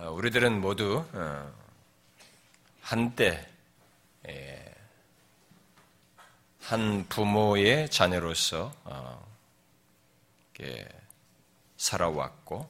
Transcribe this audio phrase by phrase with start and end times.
[0.00, 1.52] 어, 우리들은 모두 어,
[2.82, 3.48] 한때
[4.28, 4.74] 예,
[6.60, 9.26] 한 부모의 자녀로서 어,
[11.76, 12.68] 살아왔고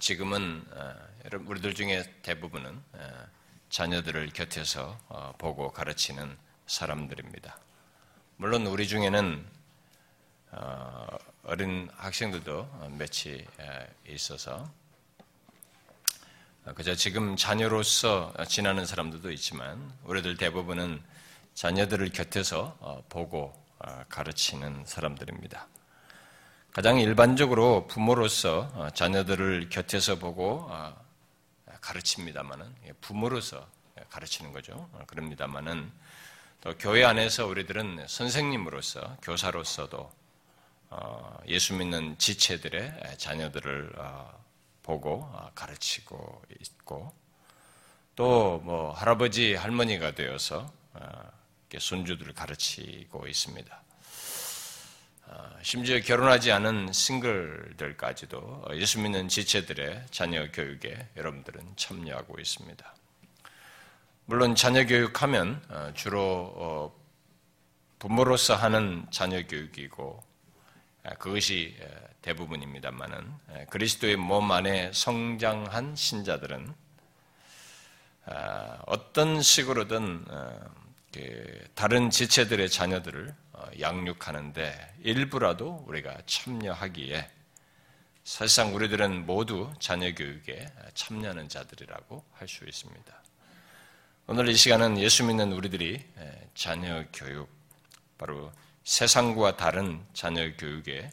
[0.00, 0.64] 지금은
[1.46, 2.82] 우리들 중에 대부분은
[3.70, 4.98] 자녀들을 곁에서
[5.38, 6.36] 보고 가르치는
[6.66, 7.56] 사람들입니다.
[8.36, 9.46] 물론 우리 중에는
[11.44, 13.46] 어린 학생들도 몇이
[14.08, 14.68] 있어서
[16.74, 21.00] 그저 지금 자녀로서 지나는 사람들도 있지만 우리들 대부분은
[21.54, 25.66] 자녀들을 곁에서 어, 보고 어, 가르치는 사람들입니다.
[26.72, 30.70] 가장 일반적으로 부모로서 어, 자녀들을 곁에서 보고
[31.80, 33.66] 가르칩니다만은 예, 부모로서
[34.10, 34.88] 가르치는 거죠.
[35.06, 35.90] 그럽니다만은
[36.60, 40.10] 또 교회 안에서 우리들은 선생님으로서 교사로서도
[41.46, 43.92] 예수 믿는 지체들의 자녀들을
[44.88, 47.12] 보고 아, 가르치고 있고
[48.16, 51.30] 또 뭐 할아버지 할머니가 되어서 아,
[51.78, 53.82] 손주들을 가르치고 있습니다.
[55.28, 62.94] 아, 심지어 결혼하지 않은 싱글들까지도 예수 믿는 지체들의 자녀 교육에 여러분들은 참여하고 있습니다.
[64.24, 65.62] 물론 자녀 교육하면
[65.94, 66.20] 주로
[66.56, 66.98] 어,
[67.98, 70.24] 부모로서 하는 자녀 교육이고
[71.18, 71.76] 그것이
[72.22, 73.32] 대부분입니다만은
[73.70, 76.74] 그리스도의 몸 안에 성장한 신자들은
[78.26, 80.60] 아, 어떤 식으로든 어,
[81.74, 87.30] 다른 지체들의 자녀들을 어, 양육하는데 일부라도 우리가 참여하기에
[88.24, 93.22] 사실상 우리들은 모두 자녀 교육에 참여하는 자들이라고 할 수 있습니다.
[94.26, 96.04] 오늘 이 시간은 예수 믿는 우리들이
[96.54, 97.48] 자녀 교육,
[98.18, 98.52] 바로
[98.84, 101.10] 세상과 다른 자녀 교육에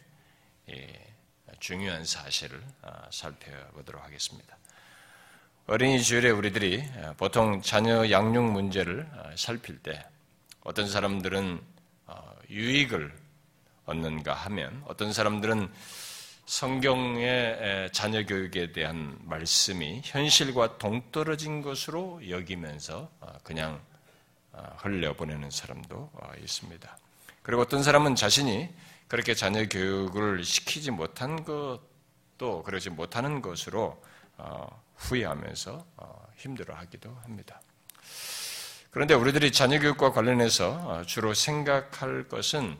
[1.60, 4.56] 중요한 사실을 아, 살펴보도록 하겠습니다.
[5.66, 10.04] 어린이 주일에 우리들이 아, 보통 자녀 양육 문제를 아, 살필 때
[10.62, 11.76] 어떤 사람들은
[12.48, 13.12] 유익을
[13.86, 15.72] 얻는가 하면 어떤 사람들은
[16.46, 23.10] 성경의 자녀 교육에 대한 말씀이 현실과 동떨어진 것으로 여기면서
[23.42, 23.80] 그냥
[24.76, 26.98] 흘려보내는 사람도 있습니다.
[27.42, 28.68] 그리고 어떤 사람은 자신이
[29.08, 34.02] 그렇게 자녀 교육을 시키지 못한 것도 그러지 못하는 것으로
[34.36, 37.60] 어, 후회하면서 어, 힘들어하기도 합니다.
[38.90, 42.76] 그런데 우리들이 자녀 교육과 관련해서 어, 주로 생각할 것은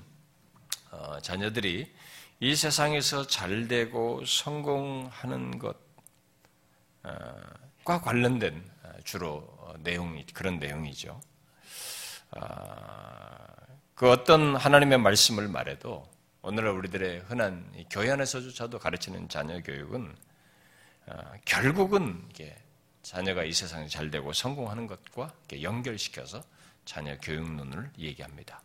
[1.20, 1.92] 자녀들이
[2.40, 5.76] 이 세상에서 잘 되고 성공하는 것과
[7.84, 8.64] 관련된
[9.04, 9.46] 주로
[9.80, 11.20] 내용이 그런 내용이죠.
[13.94, 16.08] 그 어떤 하나님의 말씀을 말해도
[16.48, 20.14] 오늘날 우리들의 흔한 교회 안에서조차도 가르치는 자녀 교육은
[21.06, 22.22] 어, 결국은
[23.02, 26.40] 자녀가 이 세상에 잘 되고 성공하는 것과 연결시켜서
[26.84, 28.62] 자녀 교육론을 얘기합니다.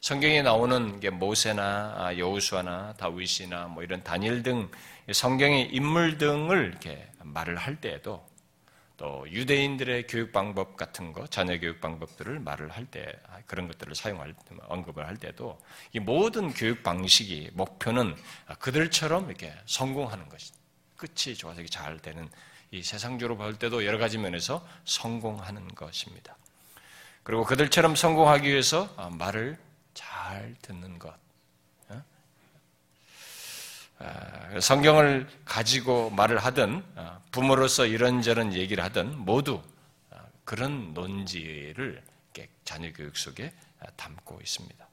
[0.00, 4.70] 성경에 나오는 모세나 아, 여우수아나 다윗이나 뭐 이런 다니엘 등
[5.12, 6.78] 성경의 인물 등을
[7.22, 8.26] 말을 할 때에도
[9.04, 13.12] 또 유대인들의 교육 방법 같은 거, 자녀 교육 방법들을 말을 할 때,
[13.46, 15.60] 그런 것들을 사용할, 언급을 할 때도
[15.92, 18.16] 이 모든 교육 방식이 목표는
[18.60, 20.52] 그들처럼 이렇게 성공하는 것이
[20.96, 22.30] 끝이 좋아서 잘 되는
[22.70, 26.38] 이 세상적으로 볼 때도 여러 가지 면에서 성공하는 것입니다.
[27.24, 28.88] 그리고 그들처럼 성공하기 위해서
[29.18, 29.58] 말을
[29.92, 31.18] 잘 듣는 것, 아,
[34.60, 39.62] 성경을 가지고 말을 하든 아, 부모로서 이런저런 얘기를 하든 모두
[40.10, 42.02] 아, 그런 논지를
[42.64, 43.52] 자녀 교육 속에
[43.96, 44.88] 담고 있습니다.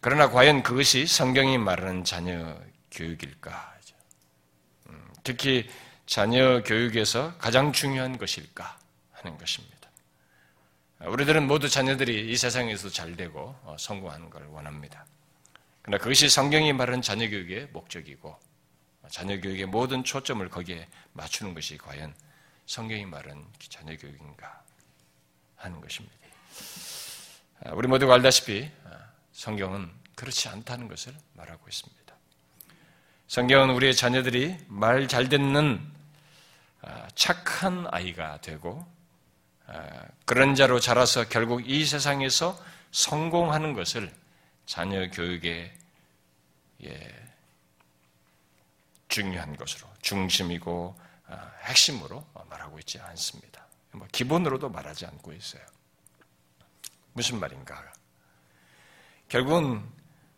[0.00, 2.58] 그러나 과연 그것이 성경이 말하는 자녀
[2.90, 3.78] 교육일까?
[4.88, 5.70] 음, 특히
[6.06, 8.78] 자녀 교육에서 가장 중요한 것일까
[9.12, 9.90] 하는 것입니다.
[11.00, 15.06] 우리들은 모두 자녀들이 이 세상에서 잘 되고 어, 성공하는 걸 원합니다.
[15.82, 18.38] 그러나 그것이 성경이 말하는 자녀 교육의 목적이고
[19.10, 22.14] 자녀 교육의 모든 초점을 거기에 맞추는 것이 과연
[22.66, 24.62] 성경이 말하는 자녀 교육인가
[25.56, 26.16] 하는 것입니다.
[27.64, 28.90] 아, 우리 모두가 알다시피 아,
[29.32, 32.02] 성경은 그렇지 않다는 것을 말하고 있습니다.
[33.28, 35.80] 성경은 우리의 자녀들이 말 잘 듣는
[36.82, 38.86] 아, 착한 아이가 되고
[40.26, 42.58] 그런 자로 자라서 결국 이 세상에서
[42.90, 44.12] 성공하는 것을
[44.66, 45.72] 자녀 교육의
[46.84, 47.32] 예,
[49.08, 53.66] 중요한 것으로 중심이고 어, 핵심으로 말하고 있지 않습니다.
[53.92, 55.62] 뭐 기본으로도 말하지 않고 있어요.
[57.12, 57.92] 무슨 말인가?
[59.28, 59.86] 결국은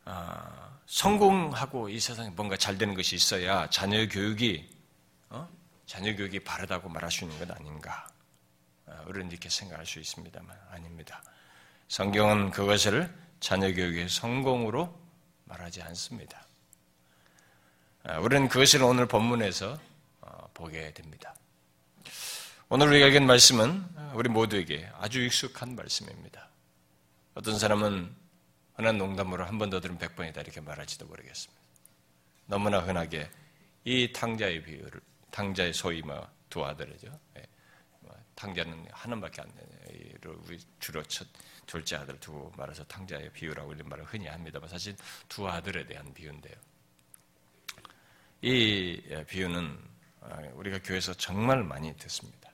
[0.05, 4.69] 어, 성공하고 이 세상에 뭔가 잘 되는 것이 있어야 자녀 교육이
[5.31, 5.49] 어?
[5.87, 8.07] 자녀 교육이 바르다고 말할 수 있는 것 아닌가?
[8.87, 11.23] 어, 우리는 이렇게 생각할 수 있습니다만 아닙니다.
[11.89, 13.13] 성경은 그것을
[13.45, 14.99] 자녀 교육의 성공으로
[15.45, 16.47] 말하지 않습니다.
[18.05, 19.79] 어, 우리는 그것을 오늘 본문에서
[20.23, 21.35] 어, 보게 됩니다.
[22.71, 26.49] 오늘 우리가 읽은 말씀은 우리 모두에게 아주 익숙한 말씀입니다.
[27.35, 28.17] 어떤 사람은
[28.77, 31.63] 흔한 농담으로 한 번 더 들으면 백 번이다 이렇게 말할지도 모르겠습니다.
[32.47, 33.31] 너무나 흔하게
[33.85, 37.09] 이 탕자의 비유를 탕자의 소위 뭐두 아들이죠.
[37.37, 37.43] 예.
[38.01, 41.27] 뭐 탕자는 하나밖에 안 되는 우리 주로 첫
[41.67, 44.97] 둘째 아들 두고 말해서 탕자의 비유라고 이런 말을 흔히 합니다만 사실
[45.29, 46.55] 두 아들에 대한 비유인데요.
[48.43, 49.79] 이 비유는
[50.21, 52.51] 아, 우리가 교회에서 정말 많이 듣습니다.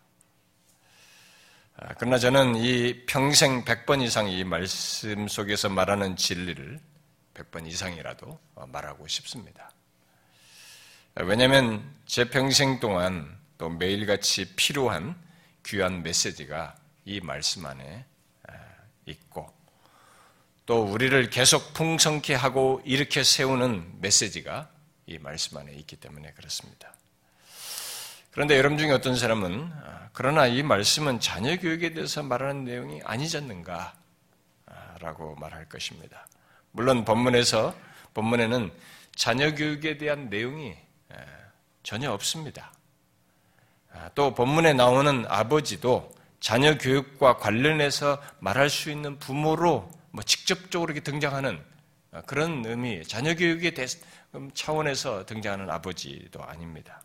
[1.76, 6.78] 아, 그러나 저는 이 평생 100번 이상 이 말씀 속에서 말하는 진리를
[7.34, 9.70] 100번 이상이라도 말하고 싶습니다.
[11.14, 15.20] 왜냐하면 제 평생 동안 또 매일같이 필요한
[15.64, 18.09] 귀한 메시지가 이 말씀 안에 아,
[19.10, 19.52] 있고
[20.66, 24.70] 또 우리를 계속 풍성케 하고 이렇게 세우는 메시지가
[25.06, 26.94] 이 말씀 안에 있기 때문에 그렇습니다.
[28.30, 33.38] 그런데 여러분 중에 어떤 사람은 아, 그러나 이 말씀은 자녀 교육에 대해서 말하는 내용이 아니지
[33.38, 33.94] 않는가
[35.00, 36.28] 라고 말할 것입니다.
[36.72, 37.74] 물론 본문에서
[38.14, 38.70] 본문에는
[39.16, 40.76] 자녀 교육에 대한 내용이
[41.82, 42.72] 전혀 없습니다.
[43.92, 51.04] 아, 또 본문에 나오는 아버지도 자녀 교육과 관련해서 말할 수 있는 부모로 뭐 직접적으로 이렇게
[51.04, 51.62] 등장하는
[52.26, 53.74] 그런 의미, 자녀 교육의
[54.54, 57.02] 차원에서 등장하는 아버지도 아닙니다.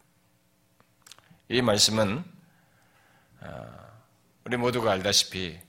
[1.49, 2.23] 이 말씀은
[3.41, 3.91] 아,
[4.45, 5.59] 우리 모두가 알다시피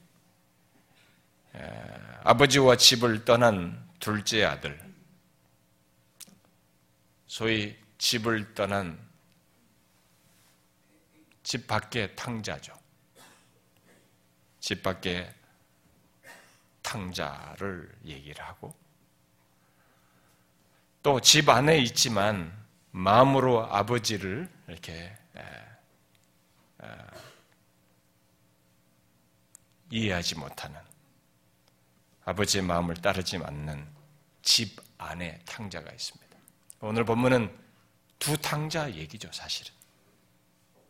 [2.22, 4.80] 아버지와 집을 떠난 둘째 아들,
[7.26, 8.98] 소위 집을 떠난
[11.42, 12.75] 집 밖의 탕자죠.
[14.66, 15.32] 집 밖의
[16.82, 18.74] 탕자를 얘기를 하고
[21.04, 22.52] 또 집 안에 있지만
[22.90, 25.16] 마음으로 아버지를 이렇게
[29.90, 30.80] 이해하지 못하는
[32.24, 33.86] 아버지의 마음을 따르지 않는
[34.42, 36.36] 집 안에 탕자가 있습니다.
[36.80, 37.56] 오늘 본문은
[38.18, 39.72] 두 탕자 얘기죠, 사실은.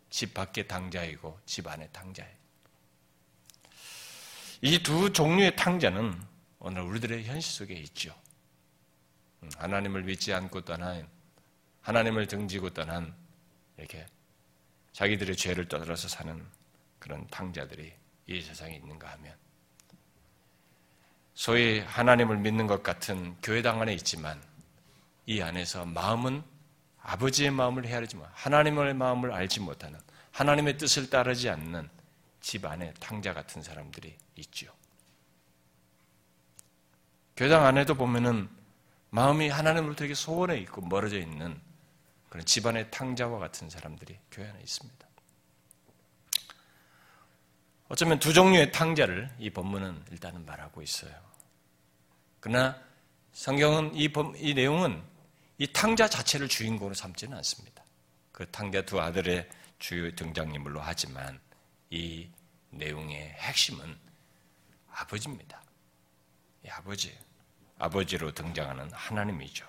[0.09, 2.36] 집 밖에 탕자이고 집 안에 탕자예요.
[4.67, 6.21] 이 두 종류의 탕자는
[6.59, 8.13] 오늘 우리들의 현실 속에 있죠.
[9.45, 11.09] 음, 하나님을 믿지 않고 떠난
[11.83, 13.15] 하나님을 등지고 떠난
[13.79, 14.05] 이렇게
[14.91, 16.45] 자기들의 죄를 떠들어서 사는
[16.99, 17.93] 그런 탕자들이
[18.27, 19.37] 이 세상에 있는가 하면
[21.35, 24.43] 소위 하나님을 믿는 것 같은 교회당 안에 있지만
[25.27, 26.43] 이 안에서 마음은
[27.03, 30.01] 아버지의 마음을 헤아리지만 하나님의 마음을 알지 못하는
[30.33, 31.89] 하나님의 뜻을 따르지 않는
[32.47, 34.73] 집 안에 탕자 같은 사람들이 있죠.
[37.37, 38.49] 교당 안에도 보면은
[39.11, 41.61] 마음이 하나님으로부터 되게 소원해 있고 멀어져 있는
[42.29, 45.09] 그런 집안의 탕자와 같은 사람들이 교회 안에 있습니다.
[47.89, 51.13] 어쩌면 두 종류의 탕자를 이 본문은 일단은 말하고 있어요.
[52.39, 52.81] 그러나
[53.33, 55.03] 성경은 이, 이 내용은
[55.59, 57.83] 이 탕자 자체를 주인공으로 삼지는 않습니다.
[58.31, 59.49] 그 탕자 두 아들의
[59.81, 61.41] 주요 등장인물로 하지만
[61.91, 62.29] 이
[62.71, 63.99] 내용의 핵심은
[64.91, 65.63] 아버지입니다.
[66.65, 67.17] 이 아버지,
[67.79, 69.67] 아버지로 등장하는 하나님이죠.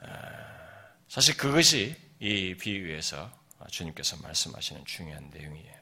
[0.00, 3.30] 아, 사실 그것이 이 비유에서
[3.70, 5.78] 주님께서 말씀하시는 중요한 내용이에요.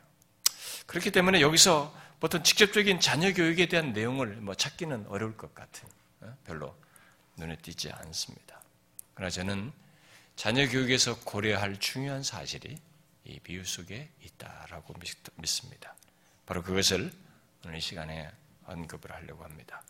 [0.86, 5.88] 그렇기 때문에 여기서 보통 직접적인 자녀 교육에 대한 내용을 뭐 찾기는 어려울 것 같은
[6.20, 6.34] 어?
[6.44, 6.74] 별로
[7.36, 8.62] 눈에 띄지 않습니다.
[9.14, 9.72] 그러나 저는
[10.36, 12.78] 자녀 교육에서 고려할 중요한 사실이
[13.26, 14.94] 이 비유 속에 있다라고
[15.36, 15.94] 믿습니다.
[16.44, 17.10] 바로 그것을
[17.64, 18.30] 오늘 이 시간에
[18.64, 19.82] 언급을 하려고 합니다.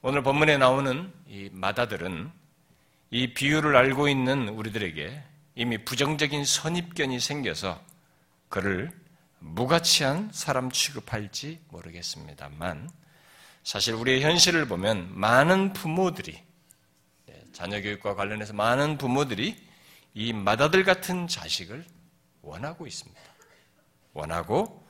[0.00, 2.30] 오늘 본문에 나오는 이 마다들은
[3.10, 5.22] 이 비유를 알고 있는 우리들에게
[5.56, 7.80] 이미 부정적인 선입견이 생겨서
[8.48, 8.90] 그를
[9.38, 12.90] 무가치한 사람 취급할지 모르겠습니다만
[13.62, 16.42] 사실 우리의 현실을 보면 많은 부모들이
[17.26, 19.56] 네, 자녀 교육과 관련해서 많은 부모들이
[20.14, 21.84] 이 맏아들 같은 자식을
[22.44, 23.20] 원하고 있습니다.
[24.12, 24.86] 원하고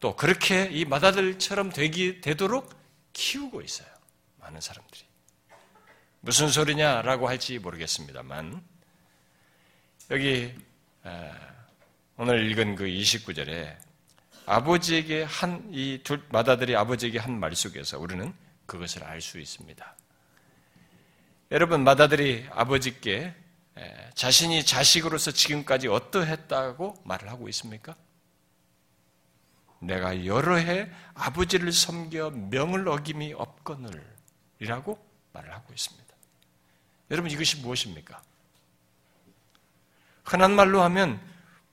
[0.00, 2.72] 또 그렇게 이 맏아들처럼 되기 되도록
[3.12, 3.88] 키우고 있어요.
[4.38, 5.02] 많은 사람들이.
[6.20, 8.62] 무슨 소리냐라고 할지 모르겠습니다만
[10.10, 10.54] 여기
[12.16, 13.76] 오늘 읽은 그 29절에
[14.46, 18.32] 아버지에게 한, 이 둘, 마다들이 아버지에게 한 말 속에서 우리는
[18.66, 19.96] 그것을 알 수 있습니다.
[21.50, 23.34] 여러분 마다들이 아버지께
[24.14, 27.96] 자신이 자식으로서 지금까지 어떠했다고 말을 하고 있습니까?
[29.80, 34.04] 내가 여러 해 아버지를 섬겨 명을 어김이 없거늘
[34.58, 34.98] 이라고
[35.32, 36.14] 말을 하고 있습니다.
[37.10, 38.20] 여러분 이것이 무엇입니까?
[40.24, 41.20] 흔한 말로 하면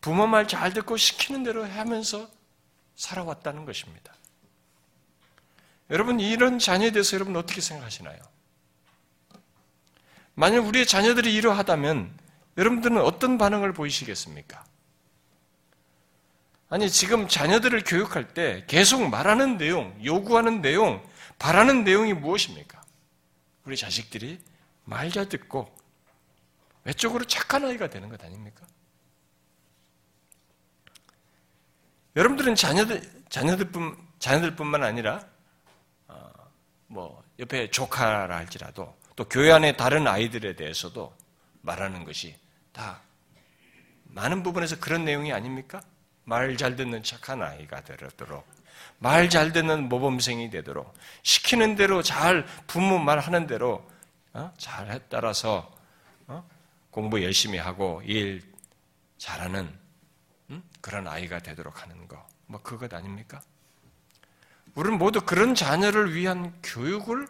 [0.02, 2.30] 부모 말 잘 듣고 시키는 대로 하면서
[2.96, 4.14] 살아왔다는 것입니다.
[5.90, 8.20] 여러분 이런 자녀에 대해서 여러분 어떻게 생각하시나요?
[10.36, 12.18] 만약 우리의 자녀들이 이러하다면
[12.58, 14.64] 여러분들은 어떤 반응을 보이시겠습니까?
[16.70, 21.06] 아니, 지금 자녀들을 교육할 때 계속 말하는 내용, 요구하는 내용,
[21.40, 22.82] 바라는 내용이 무엇입니까?
[23.66, 24.40] 우리 자식들이
[24.84, 25.74] 말 잘 듣고
[26.84, 28.66] 외적으로 착한 아이가 되는 것 아닙니까?
[32.16, 35.26] 여러분들은 자녀들, 자녀들뿐, 자녀들뿐만 아니라,
[36.08, 36.32] 어,
[36.88, 41.16] 뭐, 옆에 조카라 할지라도 또 교회 안에 다른 아이들에 대해서도
[41.62, 42.36] 말하는 것이
[42.72, 43.02] 다
[44.06, 45.82] 많은 부분에서 그런 내용이 아닙니까?
[46.26, 48.46] 말 잘 듣는 착한 아이가 되도록,
[49.00, 50.94] 말 잘 듣는 모범생이 되도록,
[51.24, 53.88] 시키는 대로 잘 부모 말하는 대로
[54.34, 54.52] 어?
[54.58, 55.72] 잘 따라서
[56.28, 56.48] 어?
[56.92, 58.42] 공부 열심히 하고 일
[59.18, 59.72] 잘하는
[60.50, 60.64] 음?
[60.82, 63.42] 그런 아이가 되도록 하는 거, 뭐 그것 아닙니까?
[64.76, 67.28] 우리는 모두 그런 자녀를 위한 교육을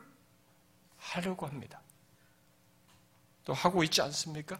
[1.05, 1.81] 하려고 합니다.
[3.43, 4.59] 또 하고 있지 않습니까?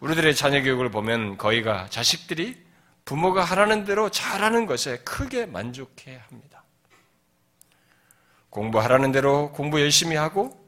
[0.00, 2.64] 우리들의 자녀 교육을 보면 거의가 자식들이
[3.04, 6.64] 부모가 하라는 대로 잘하는 것에 크게 만족해 합니다.
[8.50, 10.62] 공부하라는 대로 공부 열심히 하고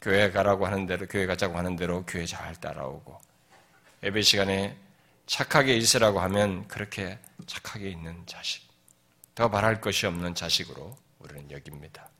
[0.00, 3.18] 교회 가라고 하는 대로 교회 가자고 하는 대로 교회 잘 따라오고
[4.02, 4.76] 예배 시간에
[5.26, 8.68] 착하게 있으라고 하면 그렇게 착하게 있는 자식.
[9.34, 12.10] 더 말할 것이 없는 자식으로 우리는 여깁니다.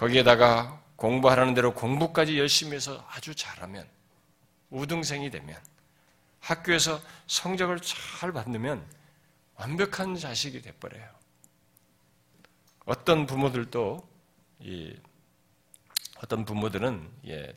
[0.00, 3.86] 거기에다가 공부하라는 대로 공부까지 열심히 해서 아주 잘하면
[4.70, 5.60] 우등생이 되면
[6.40, 8.82] 학교에서 성적을 잘 받으면
[9.56, 11.06] 완벽한 자식이 돼버려요.
[12.86, 14.08] 어떤 부모들도
[14.60, 14.96] 이
[16.22, 17.54] 어떤 부모들은 예,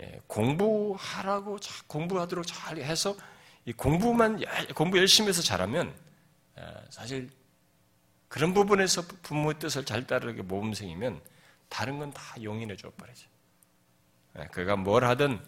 [0.00, 3.16] 예, 공부하라고 공부하도록 잘 해서
[3.66, 4.40] 이 공부만
[4.74, 5.94] 공부 열심히 해서 잘하면
[6.56, 7.30] 어, 사실
[8.26, 11.20] 그런 부분에서 부모의 뜻을 잘 따르게 모범생이면
[11.72, 13.26] 다른 건 다 용인해 줘 버리죠.
[14.38, 15.42] 예, 그가 뭘 하든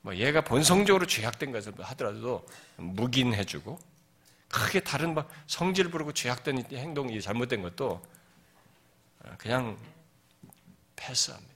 [0.00, 2.44] 뭐 얘가 본성적으로 죄악된 것을 하더라도
[2.76, 3.78] 묵인해 주고
[4.48, 8.02] 크게 다른 막 성질 부르고 죄악된 행동이 잘못된 것도
[9.20, 9.78] 어, 그냥
[10.96, 11.54] 패스합니다.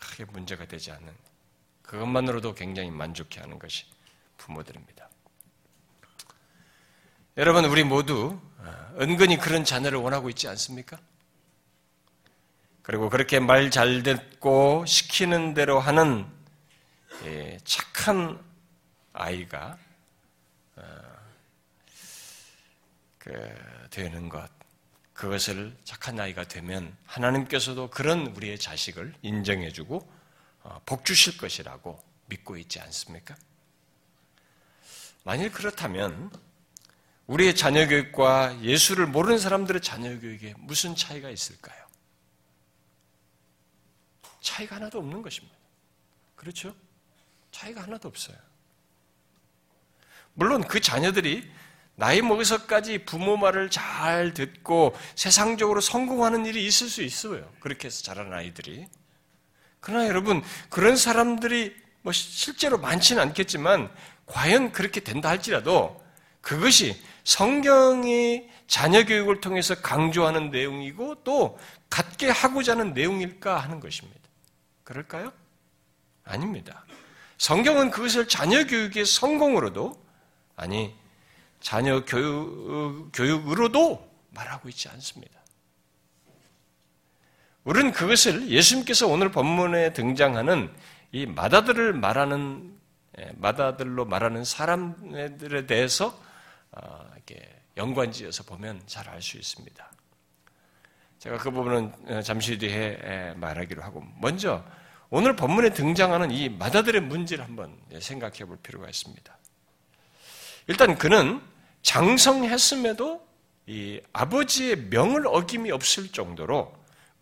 [0.00, 1.12] 크게 문제가 되지 않는
[1.82, 3.84] 그것만으로도 굉장히 만족해하는 것이
[4.36, 5.08] 부모들입니다.
[7.36, 10.98] 여러분 우리 모두 어, 은근히 그런 자녀를 원하고 있지 않습니까?
[12.90, 16.26] 그리고 그렇게 말 잘 듣고 시키는 대로 하는
[17.24, 18.36] 예, 착한
[19.12, 19.78] 아이가
[20.74, 20.82] 어,
[23.16, 23.30] 그
[23.90, 24.50] 되는 것,
[25.12, 30.12] 그것을 착한 아이가 되면 하나님께서도 그런 우리의 자식을 인정해주고
[30.64, 33.36] 어, 복 주실 것이라고 믿고 있지 않습니까?
[35.22, 36.32] 만일 그렇다면
[37.28, 41.89] 우리의 자녀 교육과 예수를 모르는 사람들의 자녀 교육에 무슨 차이가 있을까요?
[44.40, 45.56] 차이가 하나도 없는 것입니다.
[46.36, 46.74] 그렇죠?
[47.50, 48.36] 차이가 하나도 없어요.
[50.34, 51.50] 물론 그 자녀들이
[51.96, 57.50] 나이 먹어서까지 부모 말을 잘 듣고 세상적으로 성공하는 일이 있을 수 있어요.
[57.60, 58.86] 그렇게 해서 자라는 아이들이.
[59.80, 63.94] 그러나 여러분, 그런 사람들이 뭐 실제로 많지는 않겠지만,
[64.24, 66.02] 과연 그렇게 된다 할지라도
[66.40, 71.58] 그것이 성경이 자녀 교육을 통해서 강조하는 내용이고 또
[71.90, 74.19] 갖게 하고자 하는 내용일까 하는 것입니다.
[74.90, 75.32] 그럴까요?
[76.24, 76.84] 아닙니다.
[77.38, 79.96] 성경은 그것을 자녀 교육의 성공으로도,
[80.56, 80.92] 아니,
[81.60, 85.38] 자녀 교육, 교육으로도 말하고 있지 않습니다.
[87.62, 90.74] 우리는 그것을 예수님께서 오늘 본문에 등장하는
[91.12, 92.76] 이 마다들을 말하는
[93.18, 96.20] 예, 마다들로 말하는 사람들에 대해서
[96.72, 99.90] 어, 이렇게 연관지어서 보면 잘 알 수 있습니다.
[101.18, 104.64] 제가 그 부분은 어, 잠시 뒤에 예, 말하기로 하고 먼저
[105.10, 109.38] 오늘 본문에 등장하는 이 마다들의 문제를 한번 생각해 볼 필요가 있습니다.
[110.68, 111.40] 일단 그는
[111.82, 113.28] 장성했음에도
[113.66, 116.72] 이 아버지의 명을 어김이 없을 정도로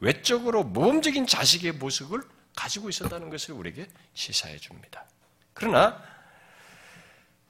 [0.00, 2.21] 외적으로 모범적인 자식의 모습을
[2.54, 5.04] 가지고 있었다는 것을 우리에게 시사해 줍니다.
[5.54, 6.02] 그러나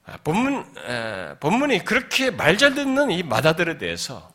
[0.05, 0.75] 아, 본문,
[1.41, 4.33] 본문이 그렇게 말 잘 듣는 이 마다들에 대해서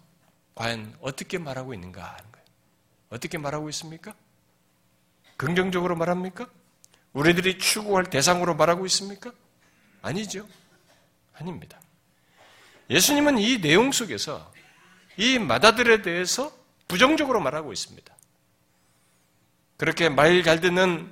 [0.55, 2.45] 과연 어떻게 말하고 있는가 하는 거예요.
[3.10, 4.13] 어떻게 말하고 있습니까?
[5.43, 6.47] 긍정적으로 말합니까?
[7.12, 9.31] 우리들이 추구할 대상으로 말하고 있습니까?
[10.01, 10.47] 아니죠.
[11.33, 11.79] 아닙니다.
[12.89, 14.51] 예수님은 이 내용 속에서
[15.17, 16.55] 이 마다들에 대해서
[16.88, 18.15] 부정적으로 말하고 있습니다.
[19.77, 21.12] 그렇게 말 잘 듣는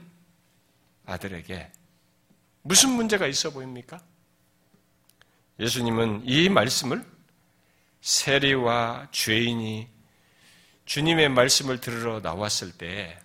[1.06, 1.70] 아들에게
[2.62, 4.02] 무슨 문제가 있어 보입니까?
[5.60, 7.06] 예수님은 이 말씀을
[8.00, 9.90] 세리와 죄인이
[10.86, 13.21] 주님의 말씀을 들으러 나왔을 때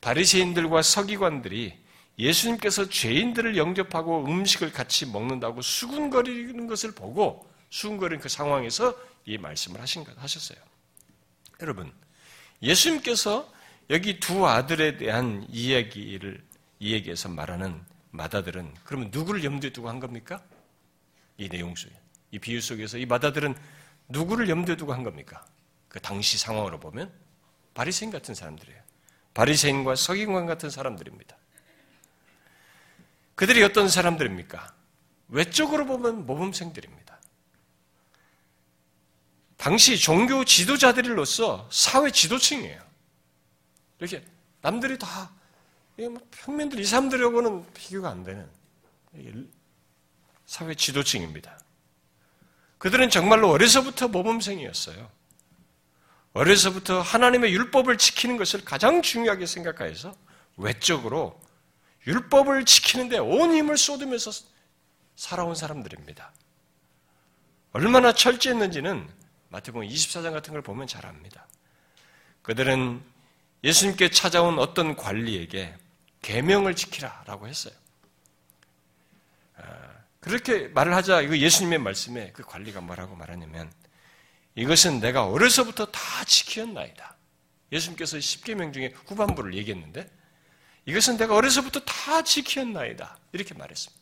[0.00, 1.78] 바리새인들과 서기관들이
[2.18, 10.04] 예수님께서 죄인들을 영접하고 음식을 같이 먹는다고 수군거리는 것을 보고 수군거리는 그 상황에서 이 말씀을 하신
[10.04, 10.58] 것 하셨어요.
[11.62, 11.92] 여러분,
[12.62, 13.50] 예수님께서
[13.90, 16.42] 여기 두 아들에 대한 이야기를
[16.78, 17.80] 이야기에서 말하는
[18.10, 20.42] 마다들은 그러면 누구를 염두에 두고 한 겁니까?
[21.38, 21.94] 이 내용 속에
[22.32, 23.54] 이 비유 속에서 이 마다들은
[24.08, 25.44] 누구를 염두에 두고 한 겁니까?
[25.88, 27.12] 그 당시 상황으로 보면
[27.74, 28.89] 바리새인 같은 사람들이에요.
[29.34, 31.36] 바리새인과 서기관 같은 사람들입니다.
[33.34, 34.74] 그들이 어떤 사람들입니까?
[35.28, 37.18] 외적으로 보면 모범생들입니다.
[39.56, 42.82] 당시 종교 지도자들로서 사회 지도층이에요.
[43.98, 44.24] 이렇게
[44.62, 45.28] 남들이 다뭐
[46.30, 48.50] 평민들 이 사람들하고는 비교가 안 되는
[50.46, 51.58] 사회 지도층입니다.
[52.78, 55.10] 그들은 정말로 어려서부터 모범생이었어요.
[56.32, 60.14] 어려서부터 하나님의 율법을 지키는 것을 가장 중요하게 생각하여서
[60.56, 61.40] 외적으로
[62.06, 64.30] 율법을 지키는데 온 힘을 쏟으면서
[65.16, 66.32] 살아온 사람들입니다.
[67.72, 69.08] 얼마나 철저했는지는
[69.48, 71.46] 마태복음 24장 같은 걸 보면 잘 압니다.
[72.42, 73.02] 그들은
[73.62, 75.76] 예수님께 찾아온 어떤 관리에게
[76.22, 77.74] 계명을 지키라라고 했어요.
[79.56, 79.62] 아,
[80.20, 83.70] 그렇게 말을 하자 이거 예수님의 말씀에 그 관리가 뭐라고 말하냐면
[84.54, 87.16] 이것은 내가 어려서부터 다 지키었나이다.
[87.72, 90.10] 예수님께서 십계명 중에 후반부를 얘기했는데
[90.86, 93.18] 이것은 내가 어려서부터 다 지키었나이다.
[93.32, 94.00] 이렇게 말했습니다.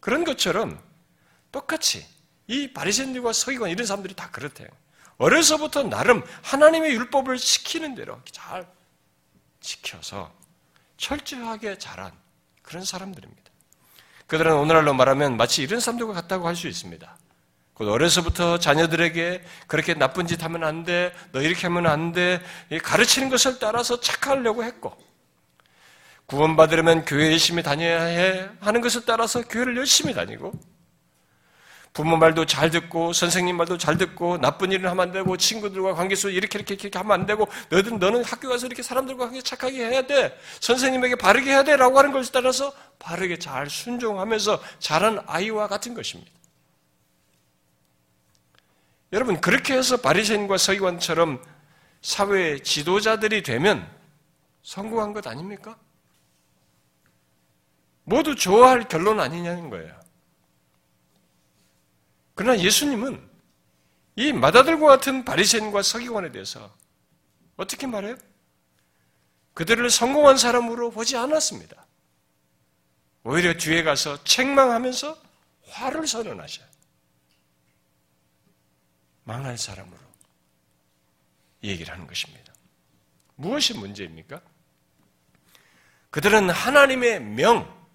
[0.00, 0.82] 그런 것처럼
[1.52, 2.06] 똑같이
[2.46, 4.68] 이 바리새인들과 서기관 이런 사람들이 다 그렇대요.
[5.18, 8.66] 어려서부터 나름 하나님의 율법을 지키는 대로 잘
[9.60, 10.32] 지켜서
[10.96, 12.12] 철저하게 자란
[12.62, 13.50] 그런 사람들입니다.
[14.26, 17.16] 그들은 오늘날로 말하면 마치 이런 사람들과 같다고 할 수 있습니다.
[17.76, 22.40] 곧 어려서부터 자녀들에게 그렇게 나쁜 짓 하면 안 돼, 너 이렇게 하면 안 돼,
[22.82, 24.96] 가르치는 것을 따라서 착하려고 했고,
[26.24, 30.52] 구원받으려면 교회 열심히 다녀야 해 하는 것을 따라서 교회를 열심히 다니고,
[31.92, 36.30] 부모 말도 잘 듣고 선생님 말도 잘 듣고 나쁜 일을 하면 안 되고 친구들과 관계수
[36.30, 40.02] 이렇게 이렇게 이렇게 하면 안 되고 너희들 너는 학교 가서 이렇게 사람들과 관계 착하게 해야
[40.02, 45.94] 돼 선생님에게 바르게 해야 돼 라고 하는 것을 따라서 바르게 잘 순종하면서 자란 아이와 같은
[45.94, 46.35] 것입니다.
[49.16, 51.42] 여러분 그렇게 해서 바리새인과 서기관처럼
[52.02, 53.90] 사회 지도자들이 되면
[54.62, 55.78] 성공한 것 아닙니까?
[58.04, 59.98] 모두 좋아할 결론 아니냐는 거예요.
[62.34, 63.26] 그러나 예수님은
[64.16, 66.76] 이 마다들과 같은 바리새인과 서기관에 대해서
[67.56, 68.16] 어떻게 말해요?
[69.54, 71.86] 그들을 성공한 사람으로 보지 않았습니다.
[73.24, 75.16] 오히려 뒤에 가서 책망하면서
[75.70, 76.75] 화를 선언하셔요.
[79.26, 79.98] 망할 사람으로
[81.64, 82.52] 얘기를 하는 것입니다.
[83.34, 84.40] 무엇이 문제입니까?
[86.10, 87.86] 그들은 하나님의 명,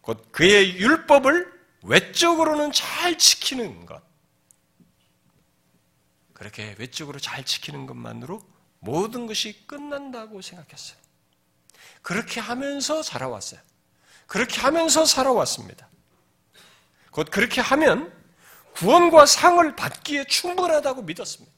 [0.00, 4.00] 곧 그의 율법을 외적으로는 잘 지키는 것.
[6.32, 8.40] 그렇게 외적으로 잘 지키는 것만으로
[8.78, 10.98] 모든 것이 끝난다고 생각했어요.
[12.02, 13.60] 그렇게 하면서 살아왔어요.
[14.26, 15.88] 그렇게 하면서 살아왔습니다.
[17.10, 18.19] 곧 그렇게 하면
[18.80, 21.52] 구원과 상을 받기에 충분하다고 믿었습니다.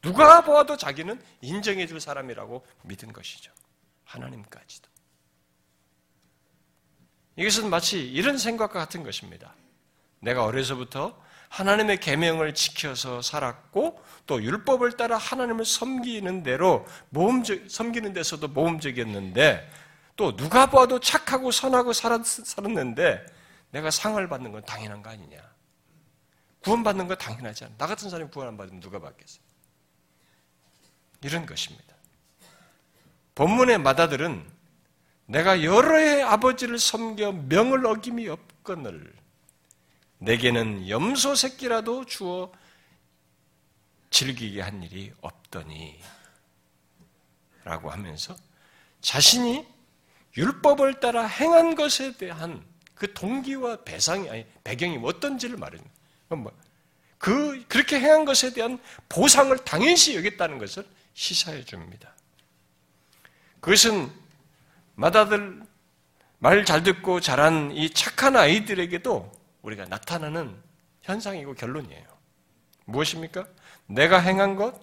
[0.00, 3.52] 누가 보아도 자기는 인정해 줄 사람이라고 믿은 것이죠.
[4.04, 4.88] 하나님까지도.
[7.36, 9.54] 이것은 마치 이런 생각과 같은 것입니다.
[10.20, 18.48] 내가 어려서부터 하나님의 계명을 지켜서 살았고 또 율법을 따라 하나님을 섬기는 대로 모험적 섬기는 데서도
[18.48, 19.70] 모험적이었는데
[20.16, 23.26] 또 누가 봐도 착하고 선하고 살았, 살았는데
[23.72, 25.55] 내가 상을 받는 건 당연한 거 아니냐?
[26.66, 27.76] 구원받는 거 당연하지 않나?
[27.78, 29.40] 나 같은 사람이 구원 안 받으면 누가 받겠어요?
[31.22, 31.94] 이런 것입니다.
[33.36, 34.44] 본문의 마다들은
[35.26, 39.14] 내가 여러 해 아버지를 섬겨 명을 어김이 없거늘
[40.18, 42.50] 내게는 염소 새끼라도 주어
[44.10, 46.00] 즐기게 한 일이 없더니
[47.62, 48.36] 라고 하면서
[49.02, 49.64] 자신이
[50.36, 55.95] 율법을 따라 행한 것에 대한 그 동기와 배상이 아니 배경이 어떤지를 말합니다.
[56.28, 56.52] 뭐,
[57.18, 62.14] 그 그렇게 행한 것에 대한 보상을 당연시 여겼다는 것을 시사해 줍니다.
[63.60, 64.10] 그것은
[64.94, 65.62] 마다들
[66.38, 70.54] 말 잘 듣고 자란 이 착한 아이들에게도 우리가 나타나는
[71.02, 72.04] 현상이고 결론이에요.
[72.84, 73.46] 무엇입니까?
[73.86, 74.80] 내가 행한 것,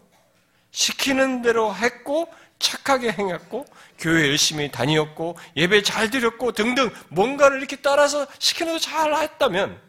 [0.72, 3.66] 시키는 대로 했고, 착하게 행했고,
[3.98, 9.80] 교회 열심히 다녔고, 예배 잘 드렸고, 등등 뭔가를 이렇게 따라서 시키는 대로 잘 했다면,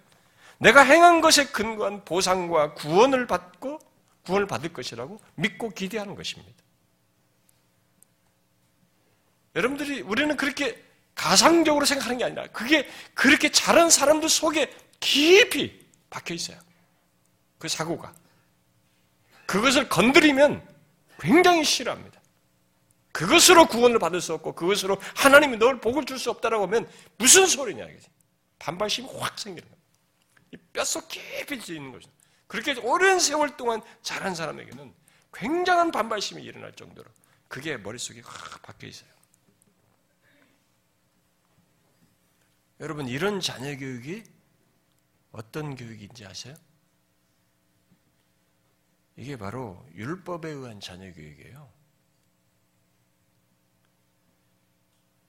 [0.65, 3.79] 내가 행한 것에 근거한 보상과 구원을 받고,
[4.25, 6.65] 구원을 받을 것이라고 믿고 기대하는 것입니다.
[9.55, 10.83] 여러분들이, 우리는 그렇게
[11.15, 16.59] 가상적으로 생각하는 게 아니라, 그게 그렇게 잘한 사람들 속에 깊이 박혀 있어요.
[17.59, 18.15] 그 사고가.
[19.45, 20.67] 그것을 건드리면
[21.21, 22.23] 굉장히 싫어합니다.
[23.13, 27.85] 그것으로 구원을 받을 수 없고 그것으로 하나님이 널 복을 줄 수 없다라고 하면 무슨 소리냐
[27.85, 28.01] 이게
[28.59, 29.84] 반발심이 확 생기는 거예요.
[30.55, 32.13] 이 뼛속 깊이 있는 것이죠.
[32.47, 34.95] 그렇게 오랜 세월 동안 자란 사람에게는
[35.33, 37.11] 굉장한 반발심이 일어날 정도로
[37.49, 39.11] 그게 머릿속에 확 박혀 있어요.
[42.79, 44.23] 여러분 이런 자녀 교육이
[45.33, 46.55] 어떤 교육인지 아세요?
[49.17, 51.73] 이게 바로 율법에 의한 자녀 교육이에요.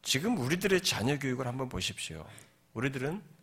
[0.03, 2.27] 지금 우리들의 자녀 교육을 한번 보십시오.
[2.73, 3.34] 우리들은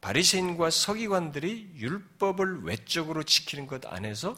[0.00, 4.36] 바리새인과 서기관들이 율법을 외적으로 지키는 것 안에서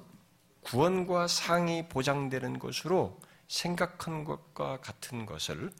[0.62, 5.72] 구원과 상이 보장되는 것으로 생각한 것과 같은 것을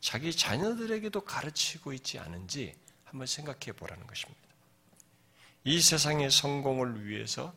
[0.00, 4.40] 자기 자녀들에게도 가르치고 있지 않은지 한번 생각해 보라는 것입니다.
[5.64, 7.54] 이 세상의 성공을 위해서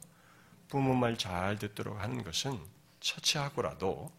[0.67, 2.60] 부모 말 잘 듣도록 하는 것은
[2.99, 4.12] 처치하고라도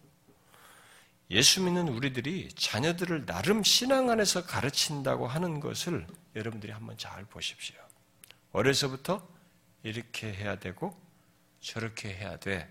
[1.31, 7.75] 예수 믿는 우리들이 자녀들을 나름 신앙 안에서 가르친다고 하는 것을 여러분들이 한번 잘 보십시오.
[8.51, 9.27] 어려서부터
[9.83, 10.99] 이렇게 해야 되고
[11.61, 12.67] 저렇게 해야 돼.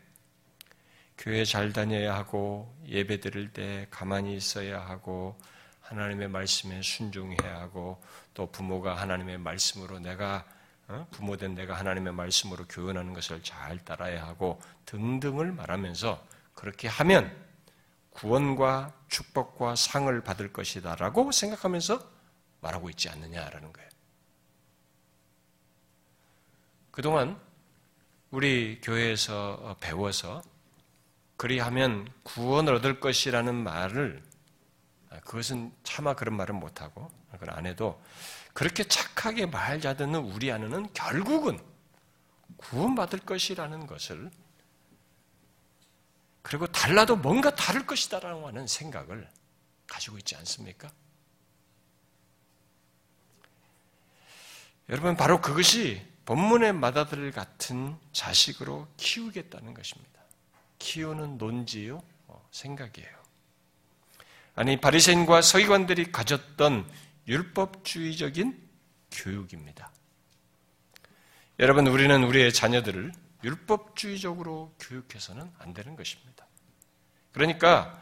[1.16, 5.38] 교회 잘 다녀야 하고 예배 드릴 때 가만히 있어야 하고
[5.80, 8.02] 하나님의 말씀에 순종해야 하고
[8.34, 10.44] 또 부모가 하나님의 말씀으로 내가
[10.88, 11.06] 어?
[11.10, 17.47] 부모된 내가 하나님의 말씀으로 교훈하는 것을 잘 따라야 하고 등등을 말하면서 그렇게 하면
[18.18, 22.00] 구원과 축복과 상을 받을 것이다 라고 생각하면서
[22.60, 23.88] 말하고 있지 않느냐라는 거예요.
[26.90, 27.40] 그동안
[28.32, 30.42] 우리 교회에서 배워서
[31.36, 34.24] 그리하면 구원을 얻을 것이라는 말을
[35.10, 38.02] 아, 그것은 차마 그런 말은 못하고 그건 안 해도
[38.52, 41.60] 그렇게 착하게 말잘 듣는 우리 아내는 결국은
[42.56, 44.28] 구원받을 것이라는 것을
[46.42, 49.28] 그리고 달라도 뭔가 다를 것이다라는 하는 생각을
[49.86, 50.90] 가지고 있지 않습니까?
[54.88, 60.20] 여러분 바로 그것이 본문의 마다들 같은 자식으로 키우겠다는 것입니다.
[60.78, 63.18] 키우는 논지요 어, 생각이에요.
[64.54, 66.90] 아니 바리새인과 서기관들이 가졌던
[67.28, 68.68] 율법주의적인
[69.10, 69.90] 교육입니다.
[71.60, 73.12] 여러분, 우리는 우리의 자녀들을
[73.44, 76.46] 율법주의적으로 교육해서는 안 되는 것입니다.
[77.32, 77.98] 그러니까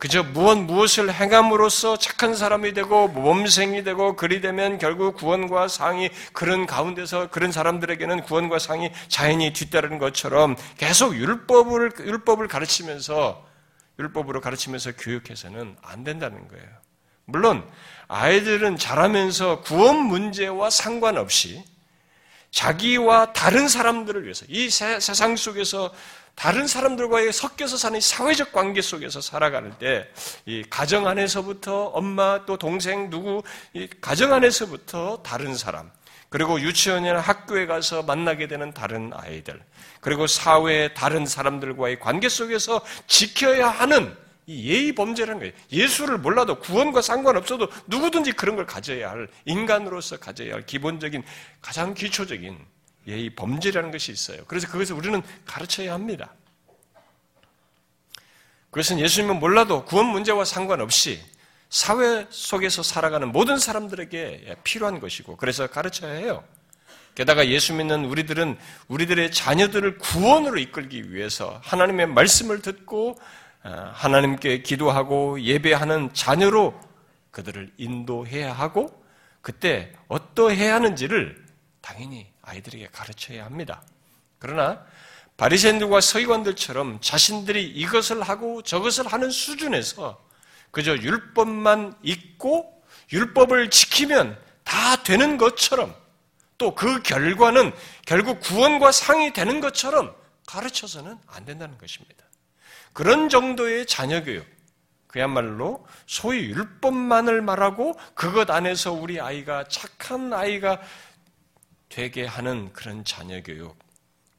[0.00, 6.64] 그저 무엇 무엇을 행함으로써 착한 사람이 되고 몸생이 되고 그리 되면 결국 구원과 상이 그런
[6.64, 13.46] 가운데서 그런 사람들에게는 구원과 상이 자연히 뒤따르는 것처럼 계속 율법을 율법을 가르치면서
[13.98, 16.66] 율법으로 가르치면서 교육해서는 안 된다는 거예요.
[17.26, 17.68] 물론
[18.08, 21.62] 아이들은 자라면서 구원 문제와 상관없이
[22.50, 25.92] 자기와 다른 사람들을 위해서 이 세 상 속에서
[26.34, 30.08] 다른 사람들과의 섞여서 사는 사회적 관계 속에서 살아가는 때
[30.46, 33.42] 이 가정 안에서부터 엄마 또 동생 누구
[33.74, 35.90] 이 가정 안에서부터 다른 사람
[36.28, 39.60] 그리고 유치원이나 학교에 가서 만나게 되는 다른 아이들
[40.00, 44.16] 그리고 사회의 다른 사람들과의 관계 속에서 지켜야 하는
[44.50, 45.52] 예의 범죄라는 거예요.
[45.72, 51.22] 예수를 몰라도 구원과 상관없어도 누구든지 그런 걸 가져야 할 인간으로서 가져야 할 기본적인
[51.60, 52.58] 가장 기초적인
[53.06, 54.44] 예의 범죄라는 것이 있어요.
[54.46, 56.34] 그래서 그것을 우리는 가르쳐야 합니다.
[58.70, 61.20] 그것은 예수님은 몰라도 구원 문제와 상관없이
[61.68, 66.44] 사회 속에서 살아가는 모든 사람들에게 필요한 것이고 그래서 가르쳐야 해요.
[67.14, 68.56] 게다가 예수 믿는 우리들은
[68.88, 73.18] 우리들의 자녀들을 구원으로 이끌기 위해서 하나님의 말씀을 듣고 어,
[73.62, 76.78] 하나님께 기도하고 예배하는 자녀로
[77.30, 79.04] 그들을 인도해야 하고
[79.42, 81.44] 그때 어떠해야 하는지를
[81.80, 83.82] 당연히 아이들에게 가르쳐야 합니다.
[84.38, 84.84] 그러나
[85.36, 90.22] 바리새인들과 서기관들처럼 자신들이 이것을 하고 저것을 하는 수준에서
[90.70, 95.94] 그저 율법만 있고 율법을 지키면 다 되는 것처럼
[96.58, 97.72] 또 그 결과는
[98.04, 100.14] 결국 구원과 상이 되는 것처럼
[100.46, 102.24] 가르쳐서는 안 된다는 것입니다.
[102.92, 104.46] 그런 정도의 자녀 교육,
[105.06, 110.80] 그야말로 소위 율법만을 말하고 그것 안에서 우리 아이가 착한 아이가
[111.88, 113.76] 되게 하는 그런 자녀 교육.